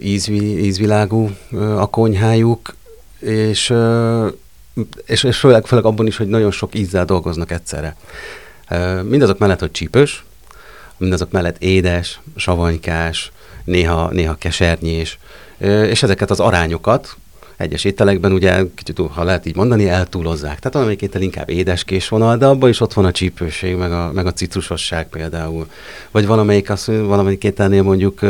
[0.00, 1.30] ízvi, ízvilágú
[1.76, 2.76] a konyhájuk,
[3.20, 3.74] és,
[5.06, 7.96] és, és főleg, főleg abban is, hogy nagyon sok ízzel dolgoznak egyszerre.
[9.02, 10.24] Mindazok mellett, hogy csípős,
[10.98, 13.32] mindazok mellett édes, savanykás,
[13.64, 15.18] néha, néha kesernyés,
[15.90, 17.16] és ezeket az arányokat
[17.58, 20.58] egyes ételekben ugye, kicsit, ha lehet így mondani, eltúlozzák.
[20.58, 24.10] Tehát valamelyik étel inkább édeskés vonal, de abban is ott van a csípőség, meg a,
[24.14, 25.66] meg a citrusosság például.
[26.10, 28.20] Vagy valamelyik, az, valamelyik ételnél mondjuk,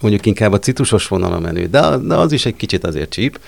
[0.00, 3.40] mondjuk inkább a citrusos vonal a menü, de, de az is egy kicsit azért csíp.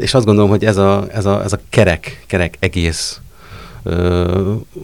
[0.00, 3.20] és azt gondolom, hogy ez a, ez a, ez a kerek, kerek egész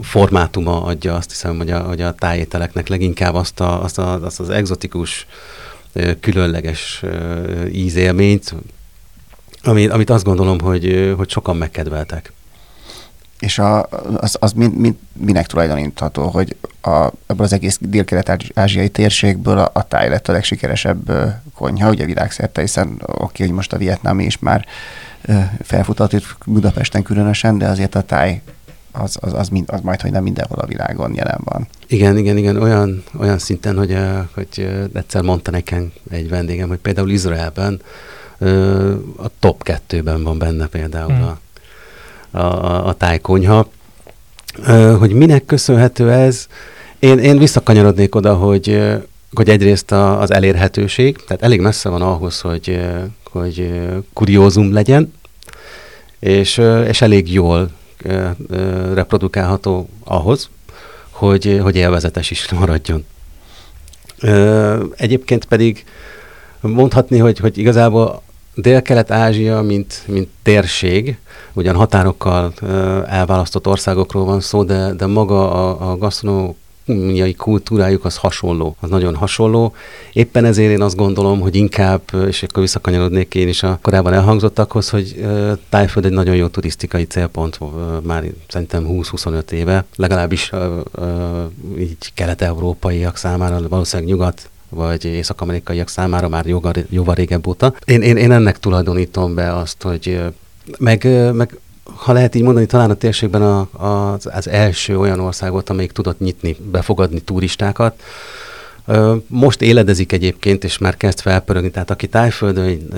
[0.02, 4.40] formátuma adja azt hiszem, hogy a, hogy a tájételeknek leginkább azt, a, azt, a, azt
[4.40, 5.26] az exotikus,
[6.20, 7.02] különleges
[7.72, 8.54] ízélményt,
[9.62, 12.32] amit, amit azt gondolom, hogy, hogy sokan megkedveltek.
[13.38, 19.58] És a, az, az mind, mind, minek tulajdonítható, hogy a, ebből az egész dél-kelet-ázsiai térségből
[19.58, 21.12] a, a táj lett a legsikeresebb
[21.54, 24.66] konyha, ugye világszerte, hiszen oké, hogy most a vietnámi is már
[25.62, 28.42] felfutott itt Budapesten különösen, de azért a táj
[28.92, 31.66] az, az, az, mind, az majd, hogy nem mindenhol a világon jelen van.
[31.86, 33.96] Igen, igen, igen, olyan, olyan szinten, hogy,
[34.34, 37.80] hogy egyszer mondta nekem egy vendégem, hogy például Izraelben
[39.16, 41.38] a top kettőben van benne például hmm.
[42.30, 43.68] a, a, a tájkonyha.
[44.98, 46.46] Hogy minek köszönhető ez?
[46.98, 48.82] Én, én visszakanyarodnék oda, hogy,
[49.32, 52.80] hogy egyrészt a, az elérhetőség, tehát elég messze van ahhoz, hogy,
[53.30, 53.80] hogy
[54.12, 55.12] kuriózum legyen,
[56.18, 57.70] és, és elég jól
[58.94, 60.48] reprodukálható ahhoz,
[61.10, 63.04] hogy, hogy élvezetes is maradjon.
[64.96, 65.84] Egyébként pedig
[66.60, 68.22] mondhatni, hogy, hogy igazából
[68.54, 71.18] Dél-Kelet-Ázsia, mint, mint térség,
[71.52, 72.52] ugyan határokkal
[73.06, 75.96] elválasztott országokról van szó, de, de maga a, a
[76.86, 79.74] gasztronómiai kultúrájuk az hasonló, az nagyon hasonló.
[80.12, 84.88] Éppen ezért én azt gondolom, hogy inkább, és akkor visszakanyarodnék én is a korábban elhangzottakhoz,
[84.90, 85.26] hogy
[85.68, 87.58] Tájföld egy nagyon jó turisztikai célpont
[88.02, 90.52] már szerintem 20-25 éve, legalábbis
[91.78, 97.74] így kelet-európaiak számára, valószínűleg nyugat vagy észak-amerikaiak számára már jóval, jóval régebb óta.
[97.84, 100.20] Én, én, én ennek tulajdonítom be azt, hogy
[100.78, 105.70] meg, meg ha lehet így mondani, talán a térségben a, a, az első olyan országot,
[105.70, 108.02] amelyik tudott nyitni, befogadni turistákat.
[109.26, 112.88] Most éledezik egyébként, és már kezd felpörögni, tehát aki tájföldön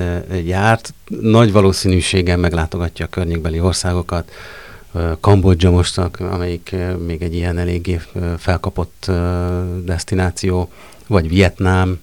[0.45, 4.31] járt, nagy valószínűséggel meglátogatja a környékbeli országokat.
[5.21, 6.75] Kambodzsa most, amelyik
[7.07, 8.01] még egy ilyen eléggé
[8.39, 9.11] felkapott
[9.85, 10.71] destináció
[11.07, 12.01] vagy Vietnám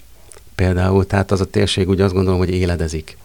[0.56, 3.18] például, tehát az a térség úgy azt gondolom, hogy éledezik.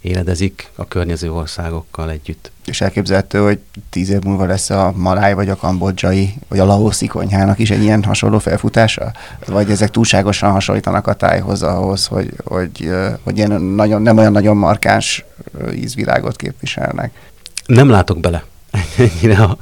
[0.00, 2.50] Éledezik a környező országokkal együtt.
[2.64, 3.58] És elképzelhető, hogy
[3.90, 7.82] tíz év múlva lesz a maláj, vagy a kambodzsai, vagy a laoszi konyhának is egy
[7.82, 9.12] ilyen hasonló felfutása?
[9.46, 12.90] Vagy ezek túlságosan hasonlítanak a tájhoz ahhoz, hogy, hogy,
[13.22, 15.24] hogy ilyen nagyon, nem olyan nagyon markáns
[15.74, 17.12] ízvilágot képviselnek?
[17.66, 18.44] Nem látok bele
[18.96, 19.58] ennyire a,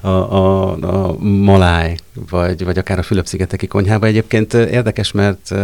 [0.00, 1.96] a, a, a maláj,
[2.30, 4.06] vagy, vagy akár a Fülöp-szigeteki konyhába.
[4.06, 5.54] Egyébként érdekes, mert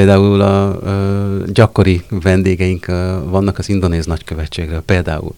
[0.00, 2.86] például a, a gyakori vendégeink
[3.24, 5.34] vannak az indonéz nagykövetségről, például.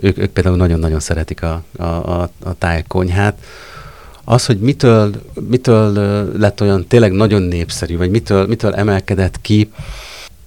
[0.00, 3.38] Ők, ők például nagyon-nagyon szeretik a, a, a, a tájkonyhát.
[4.24, 5.10] Az, hogy mitől,
[5.48, 5.92] mitől
[6.38, 9.70] lett olyan tényleg nagyon népszerű, vagy mitől, mitől emelkedett ki,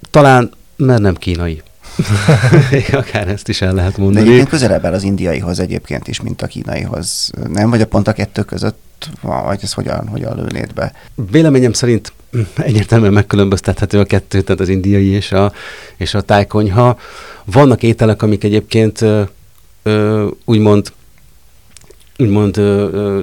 [0.09, 1.61] talán mert nem kínai
[2.91, 4.15] Akár ezt is el lehet mondani.
[4.19, 7.31] De egyébként közelebb áll az indiaihoz egyébként is, mint a kínaihoz.
[7.47, 7.69] Nem?
[7.69, 10.93] Vagy a pont a kettő között vagy ez hogyan, hogyan lőnéd be?
[11.31, 12.13] Véleményem szerint
[12.55, 15.53] egyértelműen megkülönböztethető a kettő, tehát az indiai és a,
[15.97, 16.97] és a tájkonyha.
[17.45, 19.21] Vannak ételek, amik egyébként ö,
[19.83, 20.91] ö, úgymond
[22.17, 23.21] úgymond ö, ö,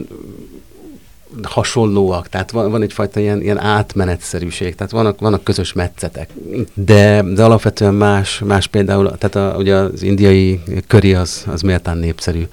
[1.42, 6.30] hasonlóak, tehát van, van egyfajta ilyen, ilyen átmenetszerűség, tehát vannak, vannak közös metszetek,
[6.74, 11.98] de, de alapvetően más, más például, tehát a, ugye az indiai köri az, az méltán
[11.98, 12.46] népszerű,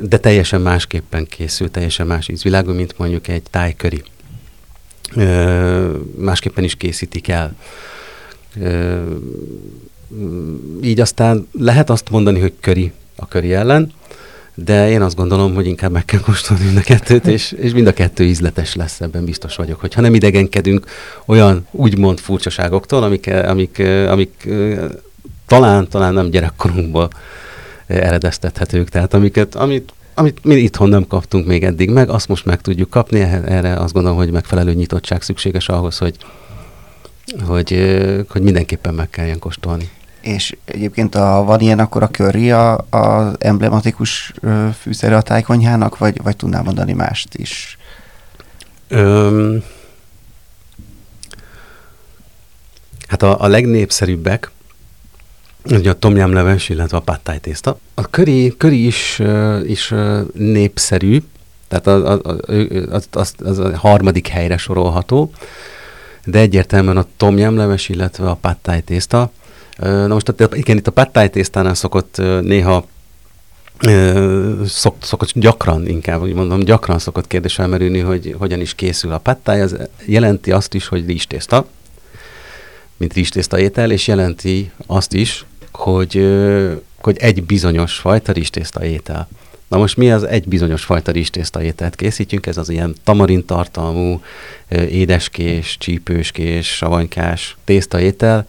[0.00, 4.02] de teljesen másképpen készül, teljesen más ízvilágú, mint mondjuk egy tájköri.
[6.16, 7.56] Másképpen is készítik el.
[10.82, 13.92] Így aztán lehet azt mondani, hogy köri a köri ellen,
[14.64, 17.86] de én azt gondolom, hogy inkább meg kell kóstolni mind a kettőt, és, és mind
[17.86, 19.80] a kettő ízletes lesz, ebben biztos vagyok.
[19.80, 20.86] Hogyha nem idegenkedünk
[21.26, 24.48] olyan úgymond furcsaságoktól, amik, amik, amik
[25.46, 27.08] talán, talán nem gyerekkorunkból
[27.86, 32.60] eredeztethetők, tehát amiket, amit, amit mi itthon nem kaptunk még eddig meg, azt most meg
[32.60, 36.16] tudjuk kapni, erre azt gondolom, hogy megfelelő nyitottság szükséges ahhoz, hogy,
[37.46, 39.90] hogy, hogy mindenképpen meg kelljen kóstolni
[40.28, 44.32] És egyébként a, van ilyen, akkor a curry a, a emblematikus
[44.80, 47.78] fűszere a tájkonyhának, vagy, vagy tudnál mondani mást is?
[48.88, 49.62] Öm,
[53.06, 54.50] hát a, a legnépszerűbbek,
[55.64, 57.78] ugye a tomjámleves, illetve a pattáj tészta.
[57.94, 59.22] A köri, köri is,
[59.64, 59.94] is
[60.32, 61.22] népszerű,
[61.68, 62.20] tehát az,
[62.90, 65.32] az, az, az a harmadik helyre sorolható,
[66.24, 69.30] de egyértelműen a tomjámleves, illetve a pattáj tészta.
[69.78, 72.86] Na most igen, itt a pattáj tésztánál szokott néha
[74.66, 79.18] szok, szokott gyakran, inkább úgy mondom, gyakran szokott kérdés felmerülni, hogy hogyan is készül a
[79.18, 79.60] pattáj.
[79.60, 81.66] Ez jelenti azt is, hogy rizstészta,
[82.96, 86.28] mint rizstészta étel, és jelenti azt is, hogy,
[86.98, 89.28] hogy egy bizonyos fajta rizstészta étel.
[89.68, 92.46] Na most mi az egy bizonyos fajta rizstészta ételt készítjünk?
[92.46, 94.22] Ez az ilyen tamarin tartalmú,
[94.70, 98.48] édeskés, csípőskés, savanykás tészta étel,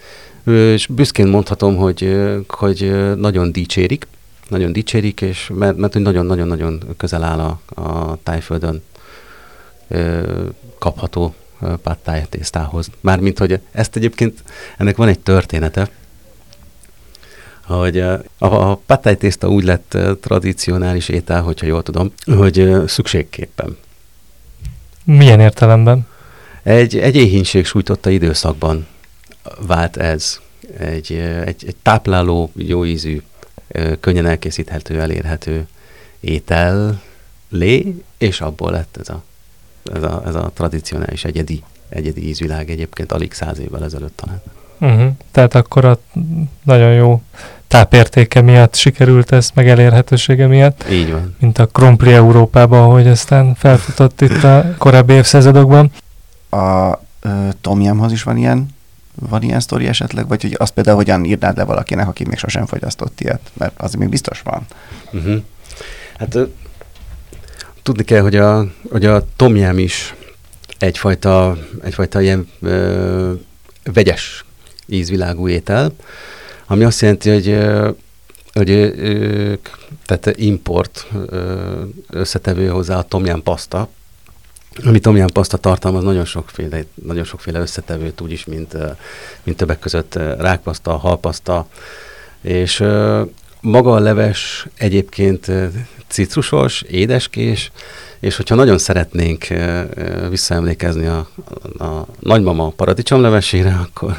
[0.49, 4.07] és büszkén mondhatom, hogy, hogy nagyon dicsérik,
[4.47, 8.81] nagyon dicsérik, és mert, mert nagyon-nagyon-nagyon közel áll a, a tájföldön
[10.79, 11.33] kapható
[11.83, 12.89] pattáj tésztához.
[12.99, 14.43] Mármint, hogy ezt egyébként,
[14.77, 15.89] ennek van egy története,
[17.65, 23.77] hogy a, a pattáj tészta úgy lett tradicionális étel, hogyha jól tudom, hogy szükségképpen.
[25.03, 26.07] Milyen értelemben?
[26.63, 28.87] Egy, egy éhínség sújtotta időszakban
[29.67, 30.39] vált ez.
[30.77, 31.11] Egy,
[31.45, 33.21] egy, egy tápláló, jó ízű,
[33.99, 35.67] könnyen elkészíthető, elérhető
[36.19, 37.01] étel
[37.49, 39.23] lé, és abból lett ez a,
[39.93, 44.41] ez a, ez a tradicionális egyedi, egyedi ízvilág egyébként alig száz évvel ezelőtt talán.
[44.79, 45.11] Uh-huh.
[45.31, 45.99] Tehát akkor a
[46.63, 47.21] nagyon jó
[47.67, 50.85] tápértéke miatt sikerült ez, meg elérhetősége miatt.
[50.91, 51.35] Így van.
[51.39, 55.91] Mint a Krompli Európában, ahogy aztán felfutott itt a korábbi évszázadokban.
[56.49, 56.99] A
[57.61, 58.67] Tomjamhoz is van ilyen
[59.19, 62.65] van ilyen sztori esetleg, vagy hogy azt például hogyan írnád le valakinek, aki még sosem
[62.65, 64.65] fogyasztott ilyet, mert az még biztos van.
[65.11, 65.41] Uh-huh.
[66.17, 66.37] Hát
[67.83, 70.15] tudni kell, hogy a, hogy a tomjám is
[70.77, 73.33] egyfajta, egyfajta ilyen ö,
[73.83, 74.45] vegyes
[74.85, 75.93] ízvilágú étel,
[76.65, 77.57] ami azt jelenti, hogy
[78.53, 79.69] hogy ők,
[80.05, 81.07] tehát import
[82.09, 83.89] összetevő hozzá a tomján paszta,
[84.85, 88.77] ami tomján paszta tartalmaz nagyon sokféle, nagyon sokféle összetevőt, úgyis, mint,
[89.43, 91.67] mint többek között rákpaszta, halpaszta,
[92.41, 92.83] és
[93.61, 95.51] maga a leves egyébként
[96.07, 97.71] citrusos, édeskés,
[98.19, 99.47] és hogyha nagyon szeretnénk
[100.29, 101.29] visszaemlékezni a,
[101.77, 104.17] a nagymama paradicsomlevesére, akkor,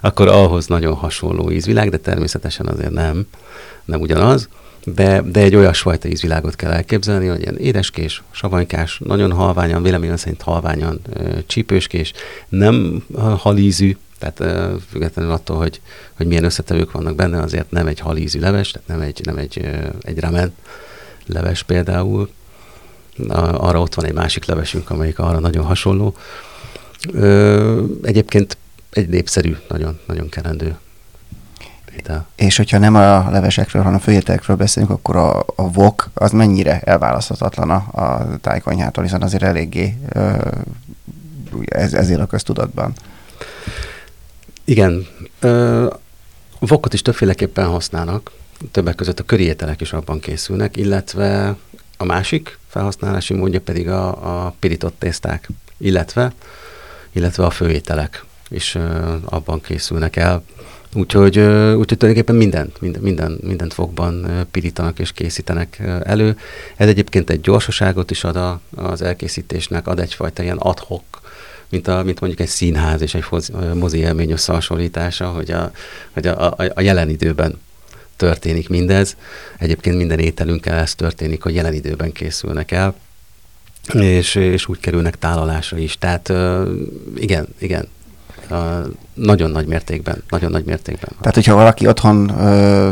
[0.00, 3.26] akkor ahhoz nagyon hasonló ízvilág, de természetesen azért nem,
[3.84, 4.48] nem ugyanaz.
[4.84, 10.42] De, de egy olyasfajta ízvilágot kell elképzelni, hogy ilyen édeskés, savanykás, nagyon halványan, véleményem szerint
[10.42, 11.00] halványan
[11.46, 12.12] csípőskés,
[12.48, 13.04] nem
[13.38, 15.80] halízű, tehát függetlenül attól, hogy,
[16.16, 19.68] hogy milyen összetevők vannak benne, azért nem egy halízű leves, tehát nem egy, nem egy,
[20.00, 20.54] egy ramen
[21.26, 22.30] leves például.
[23.28, 26.16] Arra ott van egy másik levesünk, amelyik arra nagyon hasonló.
[28.02, 28.56] Egyébként
[28.90, 30.76] egy népszerű, nagyon, nagyon kerendő
[31.96, 32.26] étel.
[32.34, 36.80] És hogyha nem a levesekről, hanem a főételekről beszélünk, akkor a, a vok az mennyire
[36.80, 39.96] elválaszthatatlan a, a tájkonyhától, hiszen azért eléggé
[41.64, 42.92] ez, ezért a köztudatban.
[44.64, 45.06] Igen.
[45.40, 45.86] Ö,
[46.58, 48.30] vokot is többféleképpen használnak,
[48.70, 51.56] többek között a köri ételek is abban készülnek, illetve
[51.96, 56.32] a másik felhasználási módja pedig a, a pirított tészták, illetve,
[57.12, 60.44] illetve a főételek is ö, abban készülnek el.
[60.94, 66.38] Úgyhogy, úgyhogy tulajdonképpen mindent, minden, minden, mindent fogban pirítanak és készítenek elő.
[66.76, 71.02] Ez egyébként egy gyorsaságot is ad a, az elkészítésnek, ad egyfajta ilyen adhok,
[71.68, 73.24] mint, a, mint mondjuk egy színház és egy
[73.74, 75.70] mozi élmény összehasonlítása, hogy a,
[76.12, 77.60] hogy a, a, a jelen időben
[78.16, 79.16] történik mindez.
[79.58, 82.94] Egyébként minden ételünkkel ez történik, hogy jelen időben készülnek el,
[83.92, 85.98] és, és úgy kerülnek tálalásra is.
[85.98, 86.32] Tehát
[87.16, 87.88] igen, igen,
[89.14, 91.10] nagyon nagy mértékben, nagyon nagy mértékben.
[91.20, 92.90] Tehát, hogyha valaki otthon ö,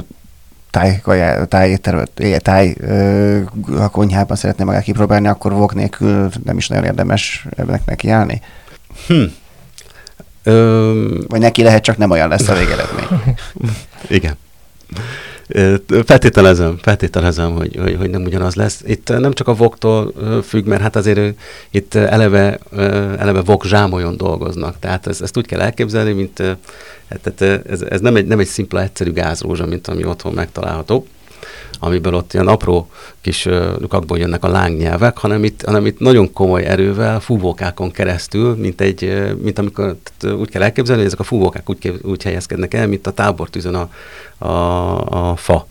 [0.71, 1.03] táj,
[1.49, 3.41] táj, táj, táj ö,
[3.79, 8.43] a konyhában szeretné magát kipróbálni, akkor vok nélkül nem is nagyon érdemes ennek nekiállni?
[9.07, 9.23] Hm.
[10.43, 11.19] Ö...
[11.29, 13.07] Vagy neki lehet, csak nem olyan lesz a végeredmény.
[14.09, 14.37] Igen.
[16.05, 18.83] Feltételezem, feltételezem, hogy, hogy, hogy nem ugyanaz lesz.
[18.87, 21.35] Itt nem csak a voktól függ, mert hát azért
[21.71, 22.59] itt eleve,
[23.19, 24.79] eleve vok zsámolyon dolgoznak.
[24.79, 26.39] Tehát ezt, ezt úgy kell elképzelni, mint
[27.09, 31.07] hát, tehát ez, ez nem, egy, nem egy szimpla, egyszerű gázrózsa, mint ami otthon megtalálható,
[31.79, 33.45] amiből ott ilyen apró kis
[33.79, 39.33] lukakból jönnek a lángnyelvek, hanem itt, hanem itt nagyon komoly erővel fúvókákon keresztül, mint, egy,
[39.43, 39.97] mint amikor
[40.39, 43.75] úgy kell elképzelni, hogy ezek a fúvókák úgy, kép, úgy helyezkednek el, mint a tábortűzön
[43.75, 43.89] a,
[44.47, 45.67] a, a fa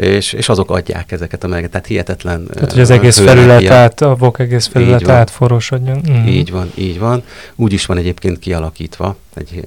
[0.00, 1.72] és, és azok adják ezeket a melegeket.
[1.72, 6.02] Tehát hihetetlen Tehát, hogy az egész felület át, a vok egész felület átforosodjon.
[6.10, 6.26] Mm.
[6.26, 7.22] Így van, így van.
[7.54, 9.64] Úgy is van egyébként kialakítva, egy,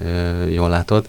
[0.50, 1.06] jól látod,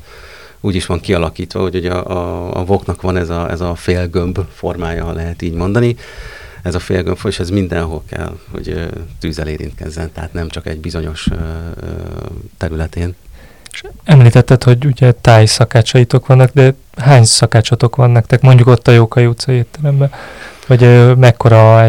[0.64, 3.74] úgy is van kialakítva, hogy ugye a, a, a voknak van ez a, ez a
[3.74, 5.96] félgömb formája, ha lehet így mondani.
[6.62, 8.88] Ez a félgömb, és ez mindenhol kell, hogy
[9.20, 11.28] tűzzel érintkezzen, tehát nem csak egy bizonyos
[12.58, 13.14] területén.
[13.72, 18.92] És említetted, hogy ugye táj szakácsaitok vannak, de hány szakácsotok van nektek, mondjuk ott a
[18.92, 20.10] Jókai utcai étteremben?
[20.66, 21.82] Vagy mekkora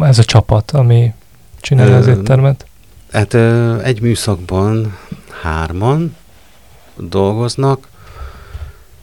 [0.00, 1.12] ez a csapat, ami
[1.60, 2.66] csinálja az éttermet?
[3.12, 3.34] Hát
[3.82, 4.96] egy műszakban
[5.42, 6.16] hárman
[6.96, 7.88] dolgoznak,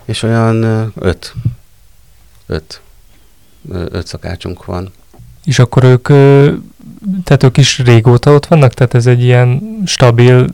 [0.08, 0.64] és olyan
[0.96, 1.34] öt,
[2.46, 2.82] öt,
[3.70, 4.92] öt szakácsunk van.
[5.46, 6.08] És akkor ők,
[7.24, 8.74] tehát ők is régóta ott vannak?
[8.74, 10.48] Tehát ez egy ilyen stabil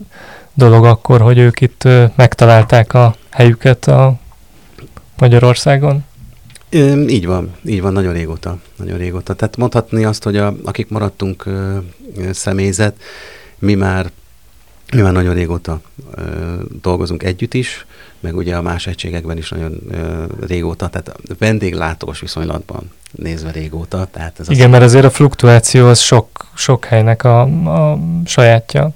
[0.54, 4.18] dolog akkor, hogy ők itt megtalálták a helyüket a
[5.18, 6.04] Magyarországon?
[7.08, 9.34] Így van, így van, nagyon régóta, nagyon régóta.
[9.34, 11.78] Tehát mondhatni azt, hogy a, akik maradtunk ö,
[12.32, 12.96] személyzet,
[13.58, 14.10] mi már,
[14.92, 15.80] mi már nagyon régóta
[16.14, 16.22] ö,
[16.80, 17.86] dolgozunk együtt is,
[18.24, 24.08] meg ugye a más egységekben is nagyon ö, régóta, tehát vendéglátós viszonylatban nézve régóta.
[24.10, 27.40] Tehát ez Igen, az mert azért a fluktuáció az sok, sok helynek a,
[27.90, 28.90] a sajátja.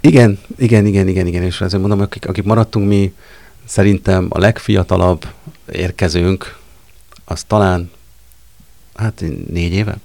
[0.00, 3.14] Igen, igen, igen, igen, igen, és ezért mondom, akik, akik maradtunk mi,
[3.64, 5.26] szerintem a legfiatalabb
[5.72, 6.58] érkezőnk,
[7.24, 7.90] az talán,
[8.94, 9.96] hát négy éve,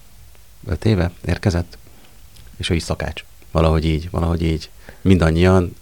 [0.67, 1.77] öt éve érkezett,
[2.57, 3.23] és ő is szakács.
[3.51, 4.69] Valahogy így, valahogy így.
[5.03, 5.75] Mindannyian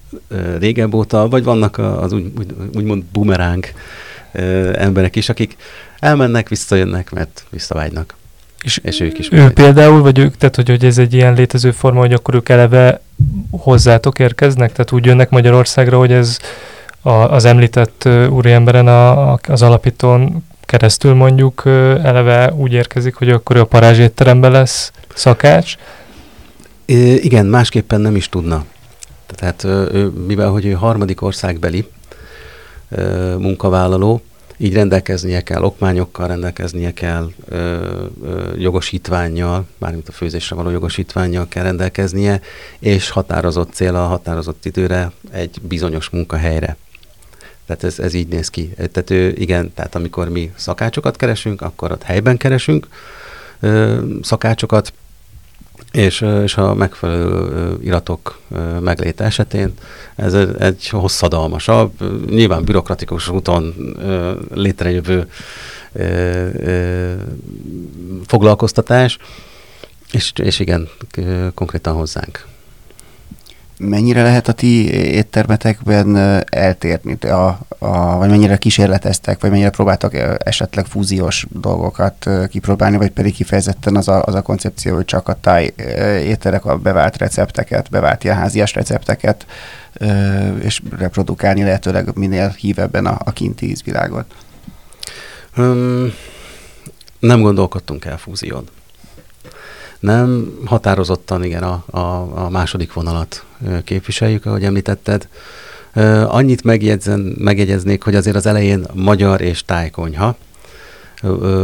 [0.60, 3.65] régebb óta, vagy vannak az úgy, úgy, úgymond bumeráng
[4.73, 5.55] emberek is, akik
[5.99, 8.15] elmennek, visszajönnek, mert visszavágynak.
[8.63, 9.31] És, és ők is.
[9.31, 12.49] Ő például, vagy ők, tehát hogy, hogy ez egy ilyen létező forma, hogy akkor ők
[12.49, 13.01] eleve
[13.51, 14.71] hozzátok érkeznek?
[14.71, 16.39] Tehát úgy jönnek Magyarországra, hogy ez
[17.01, 21.62] a, az említett úriemberen a, a, az alapítón keresztül mondjuk
[22.03, 25.75] eleve úgy érkezik, hogy akkor ő a parázs étteremben lesz szakács?
[26.86, 28.65] I, igen, másképpen nem is tudna.
[29.36, 31.88] Tehát ő, mivel hogy ő harmadik országbeli
[33.38, 34.22] munkavállaló,
[34.62, 37.56] így rendelkeznie kell, okmányokkal rendelkeznie kell, ö,
[38.24, 42.41] ö, jogosítványjal, mármint a főzésre való jogosítványjal kell rendelkeznie,
[42.80, 46.78] és határozott cél a határozott időre egy bizonyos munkahelyre.
[47.65, 48.74] Tehát ez, ez így néz ki.
[48.76, 52.88] Tehát ő, igen, tehát amikor mi szakácsokat keresünk, akkor ott helyben keresünk
[53.60, 54.94] ö, szakácsokat,
[55.91, 58.39] és, és a megfelelő iratok
[58.80, 59.73] megléte esetén
[60.15, 61.91] ez egy hosszadalmasabb,
[62.30, 63.73] nyilván bürokratikus úton
[64.54, 65.27] létrejövő
[68.25, 69.17] foglalkoztatás,
[70.12, 70.89] és, és igen,
[71.54, 72.45] konkrétan hozzánk
[73.82, 76.15] mennyire lehet a ti éttermetekben
[76.50, 80.13] eltérni, a, a, vagy mennyire kísérleteztek, vagy mennyire próbáltak
[80.46, 85.38] esetleg fúziós dolgokat kipróbálni, vagy pedig kifejezetten az a, az a koncepció, hogy csak a
[85.41, 85.74] táj
[86.24, 89.46] étterek a bevált recepteket, bevált ilyen házias recepteket,
[90.62, 94.26] és reprodukálni lehetőleg minél hívebben a, a kinti ízvilágot?
[95.58, 96.13] Um,
[97.20, 98.63] nem gondolkodtunk el fúzión.
[100.01, 101.99] Nem, határozottan igen a, a,
[102.45, 103.45] a második vonalat
[103.83, 105.27] képviseljük, ahogy említetted.
[106.25, 110.35] Annyit megjegyzen, megjegyeznék, hogy azért az elején magyar és tájkonyha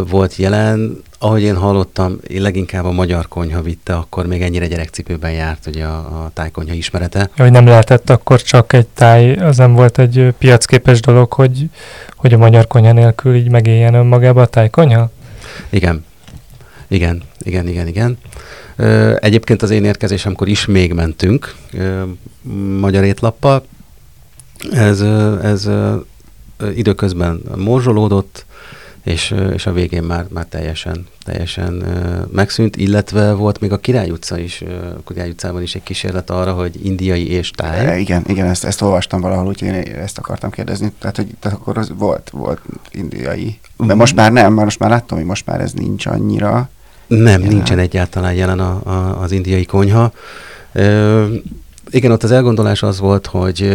[0.10, 1.02] volt jelen.
[1.20, 5.86] Ahogy én hallottam, én leginkább a magyar konyha vitte, akkor még ennyire gyerekcipőben járt ugye
[5.86, 7.30] a, a tájkonyha ismerete.
[7.38, 11.70] Hogy nem lehetett akkor csak egy táj, az nem volt egy piacképes dolog, hogy,
[12.16, 15.12] hogy a magyar konyha nélkül így megéljen önmagába a tájkonyha?
[15.70, 16.06] Igen,
[16.88, 18.18] igen, igen, igen, igen.
[19.20, 21.56] Egyébként az én érkezésemkor is még mentünk
[22.80, 23.66] magyar étlappal.
[24.72, 25.02] Ez,
[25.42, 25.70] ez
[26.76, 28.46] időközben morzsolódott,
[29.08, 31.74] és, és a végén már, már teljesen, teljesen
[32.32, 34.64] megszűnt, illetve volt még a Király utca is,
[35.06, 37.86] a Király utcában is egy kísérlet arra, hogy indiai és táj.
[37.86, 40.92] E, igen, igen, ezt, ezt olvastam valahol, úgyhogy én ezt akartam kérdezni.
[41.00, 43.60] Tehát, hogy tehát akkor az volt, volt indiai.
[43.78, 46.70] De most már nem, mert most már láttam, hogy most már ez nincs annyira.
[47.08, 47.48] Nem, jelen.
[47.48, 50.12] nincsen egyáltalán jelen a, a, az indiai konyha.
[50.72, 51.26] Ö,
[51.90, 53.70] igen, ott az elgondolás az volt, hogy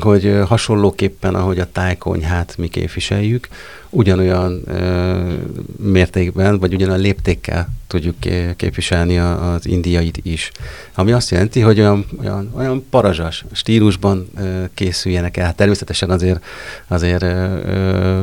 [0.00, 3.48] hogy hasonlóképpen, ahogy a tájkonyhát mi képviseljük,
[3.90, 5.32] ugyanolyan ö,
[5.76, 8.16] mértékben, vagy ugyanolyan léptékkel tudjuk
[8.56, 10.50] képviselni a, az indiait is.
[10.94, 15.54] Ami azt jelenti, hogy olyan, olyan, olyan parazsas stílusban ö, készüljenek el.
[15.54, 16.44] Természetesen azért,
[16.88, 18.22] azért ö, ö,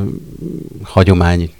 [0.82, 1.52] hagyomány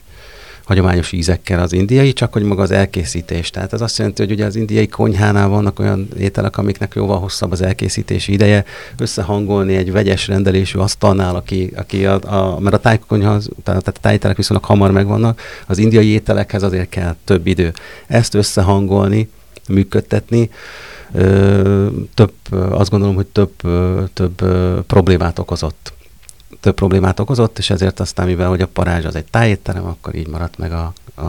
[0.64, 3.50] hagyományos ízekkel az indiai, csak hogy maga az elkészítés.
[3.50, 7.52] Tehát ez azt jelenti, hogy ugye az indiai konyhánál vannak olyan ételek, amiknek jóval hosszabb
[7.52, 8.64] az elkészítési ideje,
[8.98, 14.36] összehangolni egy vegyes rendelésű asztalnál, aki, aki a, a, mert a tájkonyha, tehát a tájételek
[14.36, 17.72] viszonylag hamar megvannak, az indiai ételekhez azért kell több idő.
[18.06, 19.28] Ezt összehangolni,
[19.68, 20.50] működtetni,
[22.14, 22.32] több,
[22.70, 23.52] azt gondolom, hogy több,
[24.12, 24.44] több
[24.86, 25.92] problémát okozott
[26.64, 30.28] több problémát okozott, és ezért aztán, mivel hogy a parázs az egy tájétterem, akkor így
[30.28, 31.24] maradt meg a, a,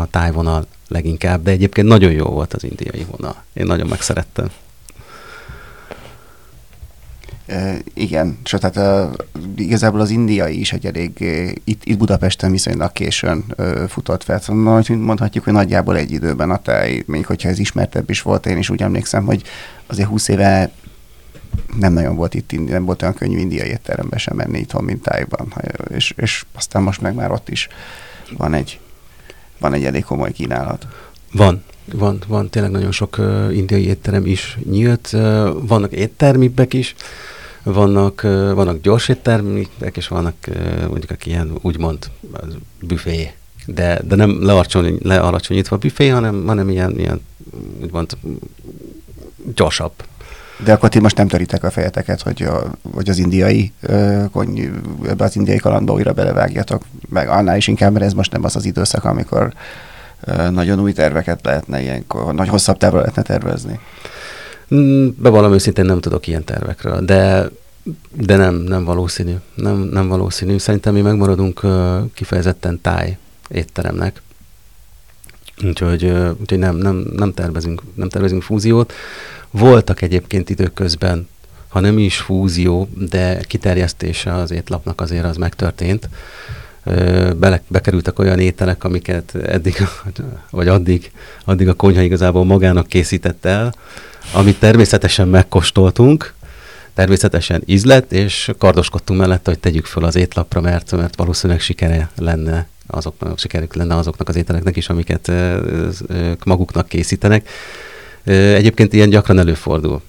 [0.00, 3.42] a tájvonal leginkább, de egyébként nagyon jó volt az indiai vonal.
[3.52, 4.50] Én nagyon megszerettem.
[7.46, 9.10] E, igen, sőt, tehát e,
[9.56, 14.40] igazából az indiai is egy elég, e, itt, itt Budapesten viszonylag későn e, futott fel.
[14.40, 18.58] Szóval mondhatjuk, hogy nagyjából egy időben a táj, még hogyha ez ismertebb is volt, én
[18.58, 19.42] is úgy emlékszem, hogy
[19.86, 20.70] azért 20 éve
[21.78, 25.52] nem nagyon volt itt, nem volt olyan könnyű indiai étterembe sem menni itthon, mint tájban.
[25.88, 27.68] És, és aztán most meg már ott is
[28.36, 28.80] van egy,
[29.58, 30.86] van egy elég komoly kínálat.
[31.32, 35.10] Van, van, van, tényleg nagyon sok uh, indiai étterem is nyílt.
[35.12, 36.94] Uh, vannak éttermibbek is,
[37.62, 42.10] vannak, uh, vannak gyors éttermibbek, és vannak uh, mondjuk aki ilyen úgymond
[42.80, 43.32] büfé.
[43.66, 47.20] De, de nem lealacsony, lealacsonyítva büfé, hanem, hanem ilyen, ilyen
[47.80, 48.16] úgymond
[49.54, 49.92] gyorsabb
[50.64, 52.62] de akkor ti most nem töritek a fejeteket, hogy, a,
[52.94, 53.72] hogy az indiai
[54.32, 54.70] kony,
[55.08, 58.56] ebbe az indiai kalandba újra belevágjatok, meg annál is inkább, mert ez most nem az
[58.56, 59.52] az időszak, amikor
[60.50, 63.80] nagyon új terveket lehetne ilyenkor, nagy hosszabb távra lehetne tervezni.
[64.74, 67.48] Mm, bevallom őszintén nem tudok ilyen tervekről, de
[68.12, 69.34] de nem, nem valószínű.
[69.54, 70.58] Nem, nem valószínű.
[70.58, 71.60] Szerintem mi megmaradunk
[72.14, 74.22] kifejezetten táj étteremnek.
[75.64, 76.04] Úgyhogy,
[76.40, 78.92] úgyhogy nem, nem, nem, tervezünk, nem tervezünk fúziót.
[79.50, 81.28] Voltak egyébként időközben,
[81.68, 86.08] ha nem is fúzió, de kiterjesztése az étlapnak azért az megtörtént.
[87.36, 89.76] Bele, bekerültek olyan ételek, amiket eddig,
[90.50, 91.10] vagy addig,
[91.44, 93.74] addig a konyha igazából magának készített el,
[94.32, 96.34] amit természetesen megkóstoltunk,
[96.94, 102.68] természetesen ízlet, és kardoskodtunk mellette, hogy tegyük föl az étlapra, mert, mert valószínűleg sikere lenne
[102.86, 105.32] azoknak, sikerük lenne azoknak az ételeknek is, amiket
[106.44, 107.48] maguknak készítenek.
[108.24, 110.02] Egyébként ilyen gyakran előfordul.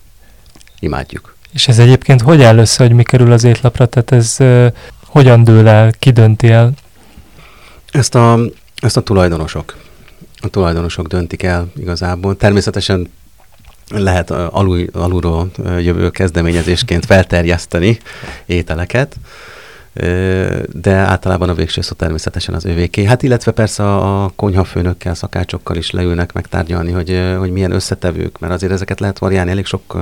[0.80, 1.36] Imádjuk.
[1.54, 3.86] És ez egyébként hogy áll össze, hogy mi kerül az étlapra?
[3.86, 4.38] Tehát ez
[5.06, 6.72] hogyan dől el, ki dönti el?
[7.92, 8.40] Ezt a,
[8.82, 9.76] ezt a tulajdonosok.
[10.42, 12.38] A tulajdonosok döntik el igazából.
[12.38, 13.10] Természetesen
[13.90, 15.50] lehet alul, alulról
[15.80, 17.98] jövő kezdeményezésként felterjeszteni
[18.46, 19.16] ételeket,
[20.72, 23.04] de általában a végső szó természetesen az övéké.
[23.04, 28.72] Hát illetve persze a konyhafőnökkel, szakácsokkal is leülnek megtárgyalni, hogy, hogy milyen összetevők, mert azért
[28.72, 29.98] ezeket lehet variálni, elég sok,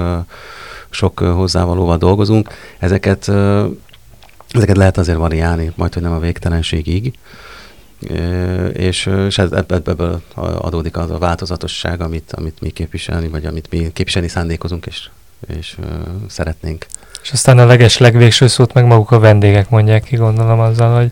[0.89, 2.49] sok hozzávalóval dolgozunk.
[2.79, 3.31] Ezeket,
[4.51, 7.13] ezeket lehet azért variálni, majd hogy nem a végtelenségig.
[8.73, 14.27] És, és ebből adódik az a változatosság, amit, amit mi képviselni, vagy amit mi képviselni
[14.27, 15.09] szándékozunk, és,
[15.57, 15.77] és
[16.27, 16.85] szeretnénk.
[17.23, 21.11] És aztán a leges legvégső szót meg maguk a vendégek mondják ki, gondolom azzal, hogy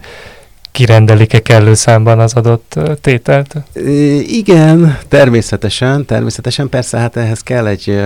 [0.71, 3.55] kirendelik-e kellő számban az adott tételt?
[4.27, 8.01] Igen, természetesen, természetesen persze, hát ehhez kell, egy,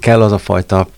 [0.00, 0.88] kell az a fajta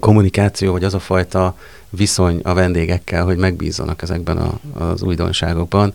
[0.00, 1.56] kommunikáció, vagy az a fajta
[1.90, 5.94] viszony a vendégekkel, hogy megbízzanak ezekben a, az újdonságokban.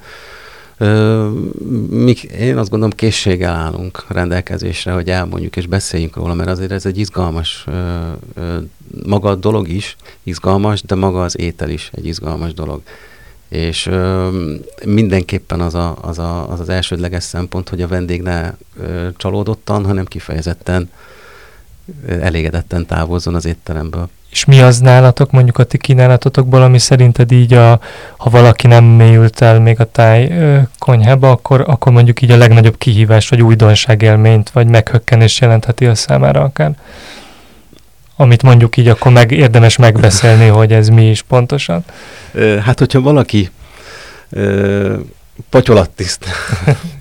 [1.89, 6.85] Mi, én azt gondolom készséggel állunk rendelkezésre, hogy elmondjuk és beszéljünk róla, mert azért ez
[6.85, 7.65] egy izgalmas,
[9.05, 12.81] maga a dolog is izgalmas, de maga az étel is egy izgalmas dolog.
[13.49, 13.89] És
[14.85, 18.53] mindenképpen az, a, az, a, az az elsődleges szempont, hogy a vendég ne
[19.17, 20.89] csalódottan, hanem kifejezetten
[22.21, 24.09] elégedetten távozzon az étteremből.
[24.29, 27.79] És mi az nálatok, mondjuk a ti kínálatotokból, ami szerinted így, a,
[28.17, 32.37] ha valaki nem mélyült el még a táj ö, konyhába, akkor, akkor mondjuk így a
[32.37, 36.77] legnagyobb kihívás, vagy újdonságélményt, vagy meghökkenés jelentheti a számára akár?
[38.15, 41.83] Amit mondjuk így akkor meg érdemes megbeszélni, hogy ez mi is pontosan.
[42.63, 43.49] Hát, hogyha valaki
[45.49, 46.25] patyolattiszt.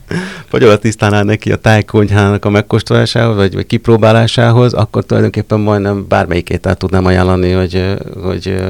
[0.51, 7.05] patyolattisztánál neki a tájkonyhának a megkóstolásához, vagy, vagy kipróbálásához, akkor tulajdonképpen majdnem bármelyik ételt tudnám
[7.05, 8.65] ajánlani, hogy, hogy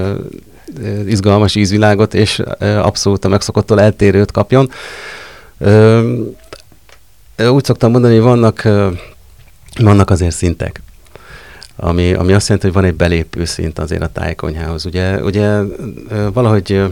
[1.07, 4.71] izgalmas ízvilágot és abszolút a megszokottól eltérőt kapjon.
[7.51, 8.69] Úgy szoktam mondani, hogy vannak,
[9.79, 10.81] vannak azért szintek.
[11.77, 14.87] Ami, ami azt jelenti, hogy van egy belépő szint azért a tájkonyhához.
[14.87, 15.59] Ugye, ugye
[16.33, 16.83] valahogy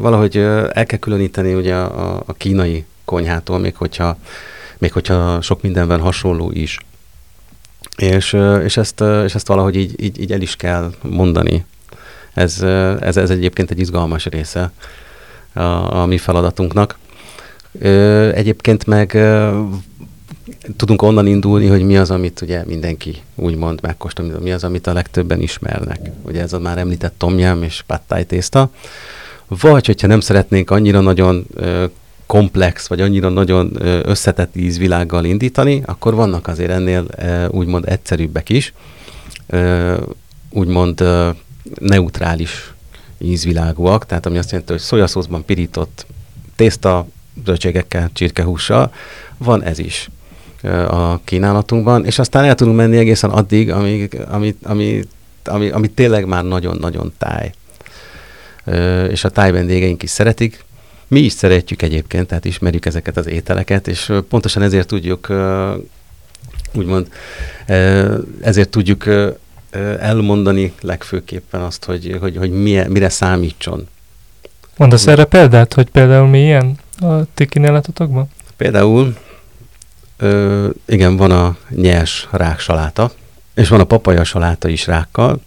[0.00, 0.36] valahogy
[0.72, 4.16] el kell különíteni ugye a, a kínai konyhától, még hogyha,
[4.78, 6.78] még hogyha sok mindenben hasonló is.
[7.96, 11.64] És, és, ezt, és ezt valahogy így, így, így el is kell mondani.
[12.34, 12.62] Ez,
[13.00, 14.72] ez, ez egyébként egy izgalmas része
[15.52, 15.60] a,
[16.00, 16.98] a mi feladatunknak.
[18.34, 19.18] Egyébként meg
[20.76, 24.92] tudunk onnan indulni, hogy mi az, amit ugye mindenki úgymond megkóstol, mi az, amit a
[24.92, 26.10] legtöbben ismernek.
[26.22, 28.70] Ugye ez a már említett tomjám és pattáj tészta.
[29.60, 31.46] Vagy, hogyha nem szeretnénk annyira nagyon
[32.26, 37.06] komplex, vagy annyira nagyon összetett ízvilággal indítani, akkor vannak azért ennél
[37.50, 38.72] úgymond egyszerűbbek is,
[40.50, 41.04] úgymond
[41.80, 42.72] neutrális
[43.18, 46.06] ízvilágúak, tehát ami azt jelenti, hogy szojaszószban pirított
[46.56, 47.06] tészta,
[47.44, 48.92] zöldségekkel, csirkehússal,
[49.38, 50.10] van ez is
[50.88, 55.02] a kínálatunkban, és aztán el tudunk menni egészen addig, amíg, ami, ami,
[55.44, 57.52] ami, ami tényleg már nagyon-nagyon táj.
[59.10, 60.64] És a táj vendégeink is szeretik,
[61.08, 65.32] mi is szeretjük egyébként, tehát ismerjük ezeket az ételeket, és pontosan ezért tudjuk,
[66.72, 67.08] úgymond,
[68.40, 69.04] ezért tudjuk
[70.00, 73.88] elmondani legfőképpen azt, hogy, hogy, hogy mire, mire számítson.
[74.76, 78.28] Mondasz erre példát, hogy például mi ilyen a ti kínálatotokban?
[78.56, 79.16] Például,
[80.16, 83.12] ö, igen, van a nyers ráksaláta,
[83.54, 85.40] és van a papaja saláta is rákkal,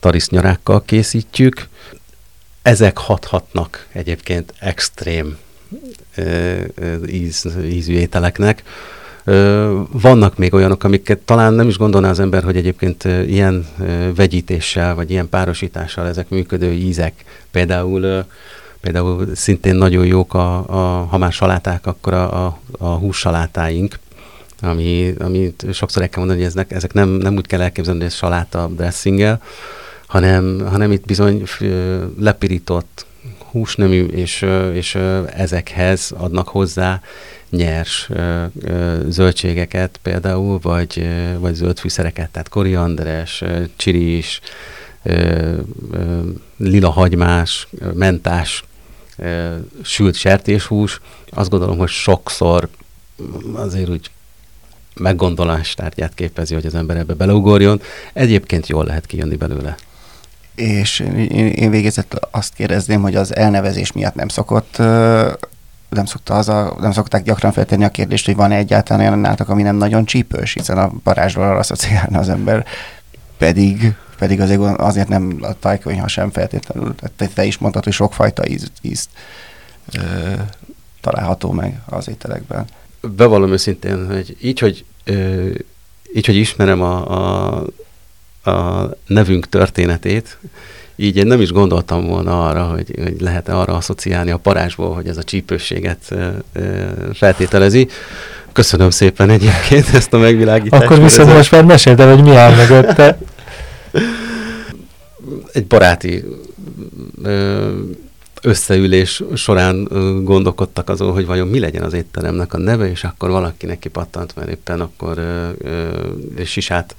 [0.00, 1.68] tarisznyarákkal készítjük.
[2.64, 5.36] Ezek hathatnak egyébként extrém
[7.06, 8.62] íz, ízű ételeknek.
[9.90, 13.66] Vannak még olyanok, amiket talán nem is gondolná az ember, hogy egyébként ilyen
[14.14, 17.24] vegyítéssel, vagy ilyen párosítással ezek működő ízek.
[17.50, 18.24] Például
[18.80, 23.98] például szintén nagyon jók, a, a, ha már saláták, akkor a, a, a hússalátáink,
[24.60, 28.08] ami, amit sokszor el kell mondani, hogy ezek, ezek nem, nem úgy kell elképzelni, hogy
[28.08, 29.40] ez saláta dressinggel,
[30.14, 31.42] hanem, hanem itt bizony
[32.18, 33.06] lepirított
[33.50, 34.94] húsnemű, és, és
[35.36, 37.00] ezekhez adnak hozzá
[37.50, 38.08] nyers
[39.08, 41.08] zöldségeket például, vagy,
[41.38, 43.44] vagy zöld fűszereket, tehát korianderes,
[43.76, 44.40] csiris,
[46.56, 48.64] lila hagymás, mentás,
[49.82, 51.00] sült sertéshús.
[51.30, 52.68] Azt gondolom, hogy sokszor
[53.52, 54.10] azért úgy
[54.94, 57.80] meggondolástárgyát képezi, hogy az ember ebbe beleugorjon.
[58.12, 59.76] Egyébként jól lehet kijönni belőle.
[60.54, 64.76] És én, én végezett azt kérdezném, hogy az elnevezés miatt nem szokott
[65.94, 69.48] nem, szokta az a, nem szokták gyakran feltenni a kérdést, hogy van-e egyáltalán olyan nátok,
[69.48, 72.66] ami nem nagyon csípős, hiszen a parázsról arra asszociálna az ember,
[73.38, 76.94] pedig, pedig azért, azért nem a tajkonyha sem feltétlenül.
[77.16, 79.08] Te, te is mondtad, hogy sokfajta íz, ízt
[79.92, 80.00] ö,
[81.00, 82.64] található meg az ételekben.
[83.00, 84.84] Bevallom őszintén, hogy így, hogy,
[86.14, 87.64] így, hogy ismerem a, a,
[88.44, 90.38] a nevünk történetét,
[90.96, 95.06] így én nem is gondoltam volna arra, hogy, hogy lehet-e arra asszociálni a parázsból, hogy
[95.08, 96.14] ez a csípősséget
[97.12, 97.88] feltételezi.
[98.52, 100.82] Köszönöm szépen egyébként ezt a megvilágítást.
[100.82, 103.18] Akkor viszont most már meséld el, hogy mi áll mögötte.
[105.52, 106.24] Egy baráti
[107.22, 107.70] ö,
[108.44, 109.84] összeülés során
[110.24, 114.36] gondolkodtak azon, hogy vajon mi legyen az étteremnek a neve, és akkor valaki neki pattant,
[114.36, 116.94] mert éppen akkor ö, ö, sisát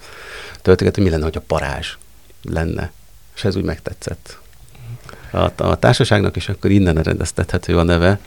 [0.61, 1.97] töltöget, hogy mi lenne, hogy a parázs
[2.41, 2.91] lenne.
[3.35, 4.37] És ez úgy megtetszett.
[5.31, 8.19] A, a társaságnak, és akkor innen rendeztethető a neve,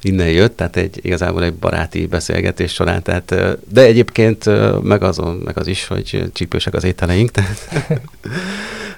[0.00, 3.34] innen jött, tehát egy, igazából egy baráti beszélgetés során, tehát,
[3.68, 4.44] de egyébként
[4.82, 7.68] meg, azon, meg az is, hogy csípősek az ételeink, tehát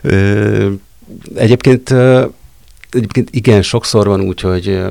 [1.35, 1.95] egyébként,
[2.91, 4.82] egyébként igen, sokszor van úgy, hogy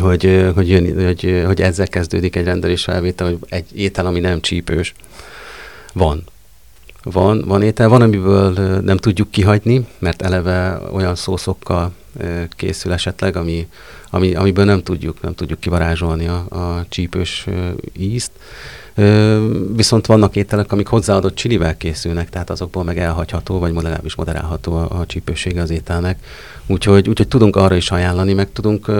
[0.00, 4.40] hogy, hogy, jön, hogy, hogy ezzel kezdődik egy rendelés felvétel, hogy egy étel, ami nem
[4.40, 4.94] csípős.
[5.92, 6.24] Van
[7.02, 11.92] van, van étel, van, amiből nem tudjuk kihagyni, mert eleve olyan szószokkal
[12.48, 13.68] készül esetleg, ami,
[14.10, 17.46] ami, amiből nem tudjuk, nem tudjuk kivarázsolni a, a csípős
[17.96, 18.30] ízt.
[19.76, 25.00] Viszont vannak ételek, amik hozzáadott csilivel készülnek, tehát azokból meg elhagyható, vagy legalábbis moderálható a,
[25.00, 26.18] a csípősége az ételnek.
[26.72, 28.90] Úgyhogy, úgyhogy tudunk arra is ajánlani, meg tudunk,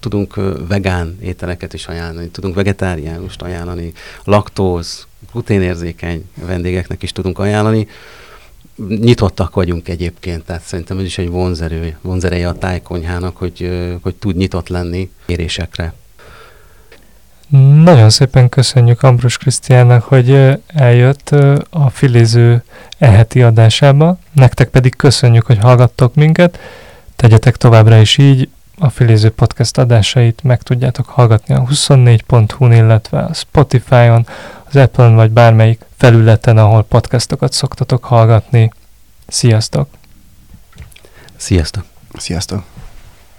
[0.00, 0.34] tudunk
[0.68, 3.92] vegán ételeket is ajánlani, tudunk vegetáriánust ajánlani,
[4.24, 7.88] laktóz, gluténérzékeny vendégeknek is tudunk ajánlani.
[8.88, 13.70] Nyitottak vagyunk egyébként, tehát szerintem ez is egy vonzerő, vonzereje a tájkonyhának, hogy,
[14.02, 15.94] hogy tud nyitott lenni kérésekre.
[17.82, 21.30] Nagyon szépen köszönjük Ambrus Krisztiánnak, hogy eljött
[21.70, 22.62] a Filéző
[22.98, 24.18] eheti adásába.
[24.32, 26.58] Nektek pedig köszönjük, hogy hallgattok minket.
[27.18, 28.48] Tegyetek továbbra is így,
[28.78, 34.26] a Filéző Podcast adásait meg tudjátok hallgatni a 24.hu-n, illetve a Spotify-on,
[34.68, 38.72] az Apple-on vagy bármelyik felületen, ahol podcastokat szoktatok hallgatni.
[39.26, 39.88] Sziasztok!
[41.36, 41.84] Sziasztok!
[42.12, 42.77] Sziasztok!